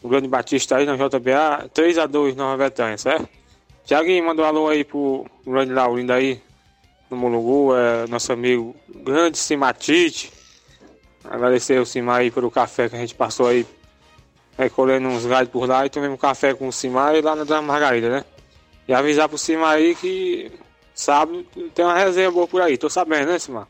[0.02, 3.28] o Grande Batista aí na JBA, 3x2 Nova Betânia, certo?
[3.84, 6.40] Tiaguinho, manda um alô aí pro Grande Laurindo aí,
[7.10, 10.32] no Mulungu, é nosso amigo Grande Simatite.
[11.24, 13.66] Agradecer o Simar aí pelo café que a gente passou aí,
[14.58, 17.62] recolhendo uns galhos por lá e tomamos um café com o Simar lá na Dona
[17.62, 18.24] Margarida, né?
[18.88, 20.50] E avisar pro Simar aí que
[20.94, 21.44] sábado
[21.74, 23.68] tem uma resenha boa por aí, tô sabendo, né, Simar?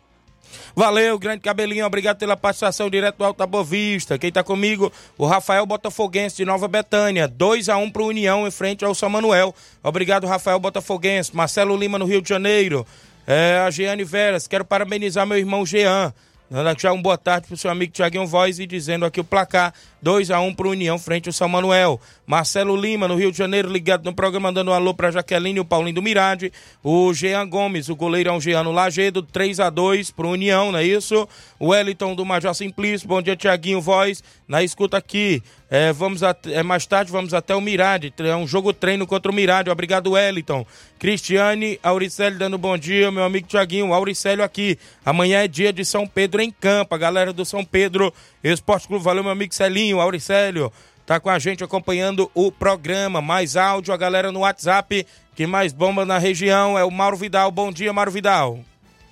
[0.75, 4.19] Valeu, grande cabelinho, obrigado pela participação direto do Alto da Boa Vista.
[4.19, 4.91] Quem tá comigo?
[5.19, 9.11] O Rafael Botafoguense de Nova Betânia, 2 a 1 pro União em frente ao São
[9.11, 9.55] Manuel.
[9.83, 11.37] Obrigado, Rafael Botafoguense.
[11.37, 12.87] Marcelo Lima no Rio de Janeiro.
[13.27, 16.13] É, a Jeane Veras, quero parabenizar meu irmão Jean.
[16.53, 19.73] Dando já um boa tarde pro seu amigo Tiaguinho Voz e dizendo aqui o placar
[20.03, 21.99] 2 a 1 pro União frente ao São Manuel.
[22.27, 25.61] Marcelo Lima, no Rio de Janeiro, ligado no programa, dando um alô pra Jaqueline e
[25.61, 26.53] o Paulinho do Mirade.
[26.85, 30.85] O Jean Gomes, o goleirão Jean no Lagedo, 3 a 2 pro União, não é
[30.85, 31.27] isso?
[31.59, 35.43] O Wellington do Major Simplício, bom dia Tiaguinho Voz, na escuta aqui.
[35.71, 38.13] É, vamos é, mais tarde vamos até o Mirade.
[38.19, 39.71] É um jogo treino contra o Mirade.
[39.71, 40.67] Obrigado, Wellington.
[41.03, 43.93] Cristiane Auricelli dando bom dia, meu amigo Tiaguinho.
[43.93, 44.79] Auricélio aqui.
[45.05, 46.95] Amanhã é dia de São Pedro em campo.
[46.95, 49.03] A galera do São Pedro Esporte Clube.
[49.03, 50.73] Valeu, meu amigo Celinho, Auricélio.
[51.05, 53.21] Tá com a gente acompanhando o programa.
[53.21, 55.05] Mais áudio, a galera no WhatsApp.
[55.35, 57.51] Que mais bomba na região é o Mauro Vidal.
[57.51, 58.61] Bom dia, Mauro Vidal.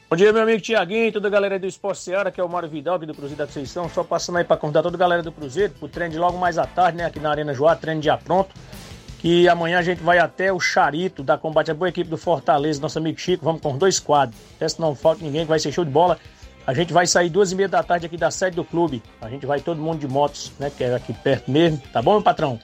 [0.08, 2.68] Bom dia, meu amigo Tiaguinho, toda a galera do Esporte Seara, que é o Mário
[2.68, 3.88] Vidal, aqui do Cruzeiro da Conceição.
[3.88, 6.56] Só passando aí para contar toda a galera do Cruzeiro, pro treino de logo mais
[6.56, 8.54] à tarde, né, aqui na Arena Joá, treino já pronto.
[9.20, 12.80] Que amanhã a gente vai até o Charito da Combate, a boa equipe do Fortaleza,
[12.80, 13.44] nosso amigo Chico.
[13.44, 14.40] Vamos com dois quadros.
[14.58, 16.18] Peço não falta ninguém, que vai ser show de bola.
[16.66, 19.02] A gente vai sair duas e meia da tarde aqui da sede do clube.
[19.20, 21.82] A gente vai todo mundo de motos, né, que é aqui perto mesmo.
[21.92, 22.58] Tá bom, meu patrão?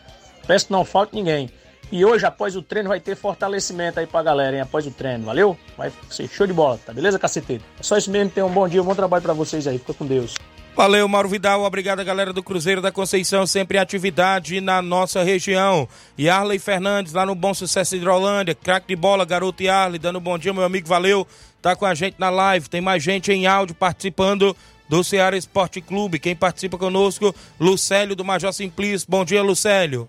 [0.46, 1.50] Peço que não falte ninguém.
[1.92, 4.62] E hoje, após o treino, vai ter fortalecimento aí pra galera, hein?
[4.62, 5.56] Após o treino, valeu?
[5.76, 7.62] Vai ser show de bola, tá beleza, caceteiro?
[7.78, 9.78] É só isso mesmo, tenham um bom dia, um bom trabalho para vocês aí.
[9.78, 10.34] Fica com Deus.
[10.76, 11.62] Valeu, Mauro Vidal.
[11.62, 13.46] Obrigado, galera do Cruzeiro da Conceição.
[13.46, 15.88] Sempre em atividade na nossa região.
[16.18, 18.54] E Arley Fernandes, lá no Bom Sucesso Hidrolândia.
[18.54, 20.86] Craque de bola, garoto e Arley, dando um bom dia, meu amigo.
[20.86, 21.26] Valeu.
[21.62, 22.68] Tá com a gente na live.
[22.68, 24.54] Tem mais gente em áudio participando
[24.86, 26.18] do Ceará Esporte Clube.
[26.18, 29.08] Quem participa conosco, Lucélio do Major Simplício.
[29.08, 30.06] Bom dia, Lucélio.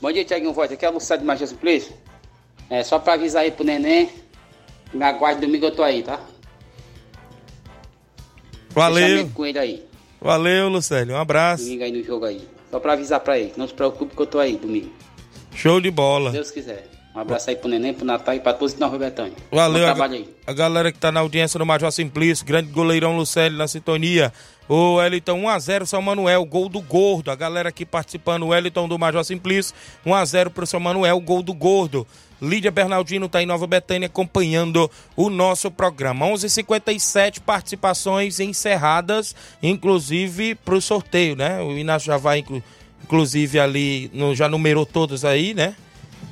[0.00, 0.72] Bom dia, Tiaguinho Voz.
[0.72, 1.92] Aqui é o Lucélio de Major Simplício.
[2.70, 4.08] É só pra avisar aí pro neném.
[4.94, 6.18] Me aguarde domingo eu tô aí, tá?
[8.78, 9.30] Valeu.
[9.34, 9.84] com ele aí.
[10.20, 11.14] Valeu, Lucélio.
[11.14, 11.64] Um abraço.
[11.64, 12.40] Domingo aí no jogo aí.
[12.70, 13.52] Só pra avisar pra ele.
[13.56, 14.90] Não se preocupe que eu tô aí domingo.
[15.54, 16.30] Show de bola.
[16.30, 16.88] Se Deus quiser.
[17.18, 19.32] Um abraço aí pro Neném, pro Natal e pra todos de Nova Betânia.
[19.50, 20.28] Valeu, a, aí.
[20.46, 24.32] a galera que tá na audiência do Major Simplício, grande goleirão Lucélio na sintonia.
[24.68, 27.32] O Wellington 1x0 São Manuel, gol do Gordo.
[27.32, 29.74] A galera aqui participando, o Wellington do Major Simplício,
[30.06, 32.06] 1x0 pro São Manuel, gol do Gordo.
[32.40, 36.26] Lídia Bernardino tá em Nova Betânia acompanhando o nosso programa.
[36.26, 41.60] 11:57 participações encerradas, inclusive pro sorteio, né?
[41.60, 42.62] O Inácio já vai, inclu-
[43.04, 45.74] inclusive, ali, no- já numerou todos aí, né?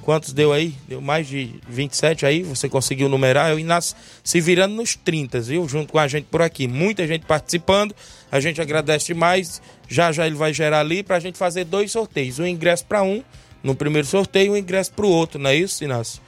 [0.02, 0.72] Quantos deu aí?
[0.86, 3.52] Deu mais de 27 aí, você conseguiu numerar.
[3.54, 5.68] O Inácio se virando nos 30, viu?
[5.68, 6.68] Junto com a gente por aqui.
[6.68, 7.92] Muita gente participando.
[8.30, 9.60] A gente agradece demais.
[9.88, 12.38] Já já ele vai gerar ali pra gente fazer dois sorteios.
[12.38, 13.22] Um ingresso para um
[13.62, 16.20] no primeiro sorteio um ingresso pro outro, não é isso, Inácio?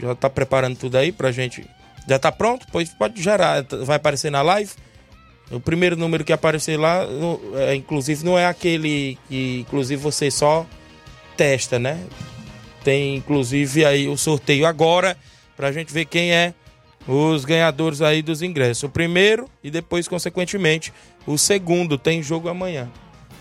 [0.00, 1.64] Já tá preparando tudo aí pra gente.
[2.08, 2.66] Já tá pronto?
[2.72, 3.64] Pois pode gerar.
[3.84, 4.70] Vai aparecer na live?
[5.50, 7.04] O primeiro número que aparecer lá,
[7.56, 10.64] é, inclusive, não é aquele que, inclusive, você só
[11.36, 12.00] testa, né?
[12.84, 15.16] Tem, inclusive, aí o sorteio agora,
[15.56, 16.54] pra gente ver quem é
[17.06, 18.84] os ganhadores aí dos ingressos.
[18.84, 20.92] O primeiro e depois, consequentemente,
[21.26, 21.98] o segundo.
[21.98, 22.88] Tem jogo amanhã.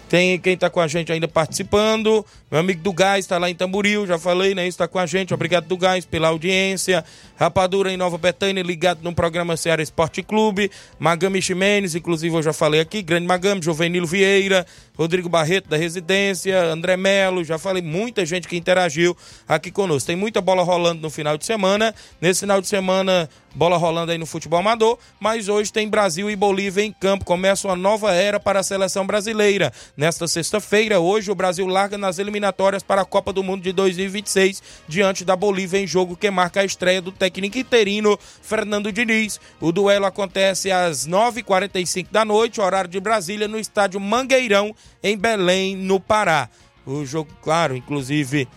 [0.10, 2.26] Tem quem tá com a gente ainda participando.
[2.50, 4.68] Meu amigo do Gás tá lá em Tamboril, já falei, né?
[4.68, 5.36] Isso tá com a gente.
[5.36, 7.06] Obrigado do Gás pela audiência.
[7.38, 10.72] Rapadura em Nova Betânia, ligado no programa Ceará Esporte Clube.
[10.98, 13.04] Magami Ximenes, inclusive eu já falei aqui.
[13.04, 14.66] Grande Magami, Jovenilo Vieira,
[15.00, 17.82] Rodrigo Barreto da Residência, André Melo, já falei.
[17.82, 19.16] Muita gente que interagiu
[19.48, 20.06] aqui conosco.
[20.06, 21.96] Tem muita bola rolando no final de semana.
[22.20, 25.00] Nesse final de semana, bola rolando aí no futebol amador.
[25.18, 27.24] Mas hoje tem Brasil e Bolívia em campo.
[27.24, 29.72] Começa uma nova era para a seleção brasileira.
[29.96, 34.62] Nesta sexta-feira, hoje, o Brasil larga nas eliminatórias para a Copa do Mundo de 2026,
[34.86, 39.40] diante da Bolívia, em jogo que marca a estreia do técnico interino Fernando Diniz.
[39.62, 45.76] O duelo acontece às 9h45 da noite, horário de Brasília, no estádio Mangueirão, em Belém,
[45.76, 46.50] no Pará.
[46.86, 48.48] O jogo, claro, inclusive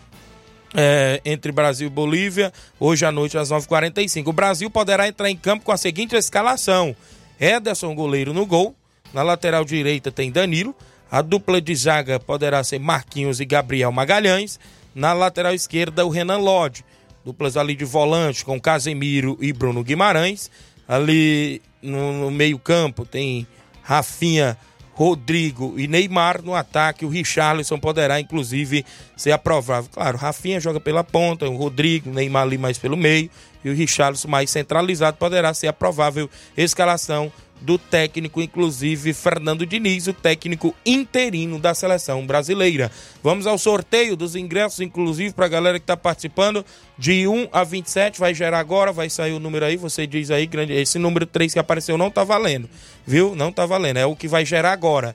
[0.74, 4.28] é, entre Brasil e Bolívia, hoje à noite às 9h45.
[4.28, 6.97] O Brasil poderá entrar em campo com a seguinte escalação:
[7.41, 8.74] Ederson, goleiro no gol.
[9.12, 10.74] Na lateral direita tem Danilo.
[11.11, 14.59] A dupla de zaga poderá ser Marquinhos e Gabriel Magalhães.
[14.95, 16.85] Na lateral esquerda, o Renan Lodge.
[17.24, 20.51] Duplas ali de volante com Casemiro e Bruno Guimarães.
[20.89, 23.47] Ali no, meio-campo tem
[23.83, 24.57] Rafinha,
[24.95, 26.43] Rodrigo e Neymar.
[26.43, 28.84] No ataque, o Richarlison poderá, inclusive,
[29.16, 29.90] ser aprovável.
[29.93, 33.30] Claro, Rafinha joga pela ponta, o Rodrigo, o Neymar ali mais pelo meio
[33.64, 37.32] e o Richarlison mais centralizado poderá ser a provável escalação
[37.62, 42.90] do técnico, inclusive Fernando Diniz, o técnico interino da seleção brasileira.
[43.22, 46.64] Vamos ao sorteio dos ingressos, inclusive para a galera que está participando,
[46.98, 50.46] de 1 a 27, vai gerar agora, vai sair o número aí, você diz aí,
[50.46, 52.68] grande, esse número 3 que apareceu não tá valendo,
[53.06, 53.34] viu?
[53.34, 55.14] Não tá valendo, é o que vai gerar agora.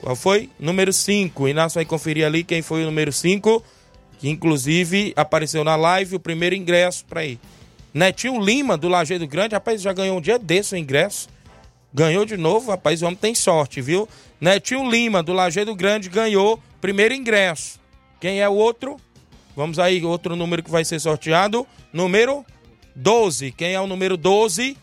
[0.00, 0.50] Qual foi?
[0.60, 1.48] Número 5.
[1.48, 3.64] Inácio vai conferir ali quem foi o número 5,
[4.18, 7.38] que inclusive apareceu na live, o primeiro ingresso para ir.
[7.94, 11.28] Netinho Lima, do Lajeado Grande, rapaz, já ganhou um dia desse o ingresso.
[11.94, 14.08] Ganhou de novo, rapaz, o homem tem sorte, viu?
[14.40, 17.78] Netinho Lima, do Lajeado Grande, ganhou primeiro ingresso.
[18.20, 18.96] Quem é o outro?
[19.54, 21.64] Vamos aí, outro número que vai ser sorteado.
[21.92, 22.44] Número
[22.96, 23.52] 12.
[23.52, 24.76] Quem é o número 12?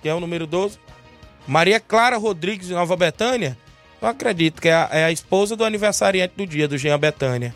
[0.00, 0.78] Quem é o número 12?
[1.48, 3.58] Maria Clara Rodrigues, de Nova Betânia.
[4.00, 7.52] Eu acredito que é a, é a esposa do aniversariante do dia, do Jean Betânia.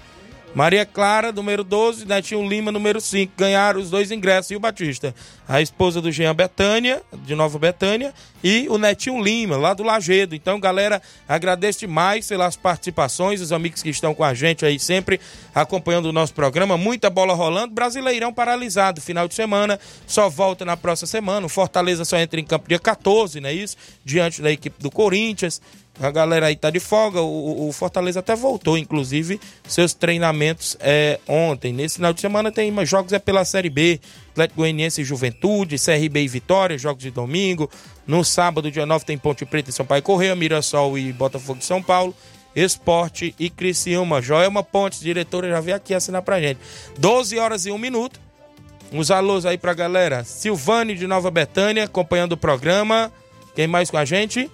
[0.54, 3.32] Maria Clara, número 12, Netinho Lima, número 5.
[3.36, 5.14] Ganharam os dois ingressos e o Batista.
[5.48, 8.12] A esposa do Jean Betânia, de Nova Betânia,
[8.44, 10.34] e o Netinho Lima, lá do Lagedo.
[10.34, 15.18] Então, galera, agradeço demais pelas participações, os amigos que estão com a gente aí sempre
[15.54, 16.76] acompanhando o nosso programa.
[16.76, 17.72] Muita bola rolando.
[17.72, 19.00] Brasileirão paralisado.
[19.00, 21.46] Final de semana, só volta na próxima semana.
[21.46, 23.76] O Fortaleza só entra em campo dia 14, não é isso?
[24.04, 25.60] Diante da equipe do Corinthians.
[26.00, 27.20] A galera aí tá de folga.
[27.20, 31.72] O, o Fortaleza até voltou, inclusive, seus treinamentos é, ontem.
[31.72, 34.00] Nesse final de semana tem jogos é pela Série B.
[34.38, 37.68] Atlético Goianiense e Juventude, CRB e Vitória, jogos de domingo.
[38.06, 41.82] No sábado, dia 9, tem Ponte Preta e Sampaio Correia, Mirassol e Botafogo de São
[41.82, 42.14] Paulo.
[42.54, 44.22] Esporte e Criciúma.
[44.22, 46.60] Joelma Pontes, diretora, já veio aqui assinar pra gente.
[46.98, 48.20] 12 horas e 1 minuto.
[48.92, 50.24] Uns alôs aí pra galera.
[50.24, 53.12] Silvane de Nova Betânia, acompanhando o programa.
[53.54, 54.50] Quem mais com a gente?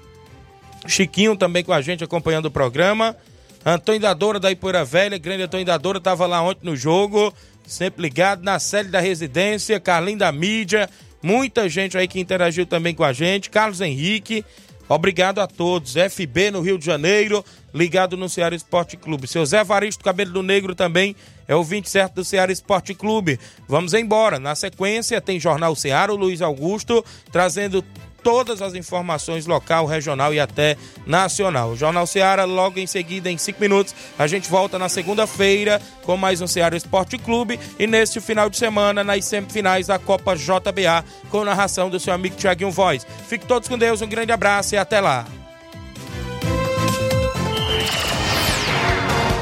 [0.87, 3.17] Chiquinho também com a gente acompanhando o programa.
[3.65, 7.33] Antônio Dadora da Ipoeira Velha, grande Antônio Dadora, estava lá ontem no jogo,
[7.67, 10.89] sempre ligado na série da residência, Carlinho da mídia,
[11.23, 14.45] muita gente aí que interagiu também com a gente, Carlos Henrique,
[14.89, 17.45] obrigado a todos, FB no Rio de Janeiro,
[17.75, 19.27] ligado no Ceará Esporte Clube.
[19.27, 21.17] Seu Zé Varisto Cabelo do Negro também
[21.49, 23.39] é o 20 certo do Ceará Esporte Clube.
[23.67, 27.85] Vamos embora, na sequência tem Jornal Ceará, o Luiz Augusto, trazendo
[28.25, 31.71] todas as informações local, regional e até nacional.
[31.71, 36.17] O Jornal Seara, logo em seguida, em cinco minutos, a gente volta na segunda-feira com
[36.17, 41.05] mais um Seara Esporte Clube e neste final de semana, nas semifinais da Copa JBA,
[41.31, 43.07] com narração do seu amigo Tiaguinho Voz.
[43.29, 45.27] Fiquem todos com Deus, um grande abraço e até lá.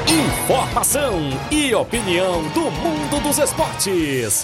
[0.07, 4.43] Informação e opinião do mundo dos esportes.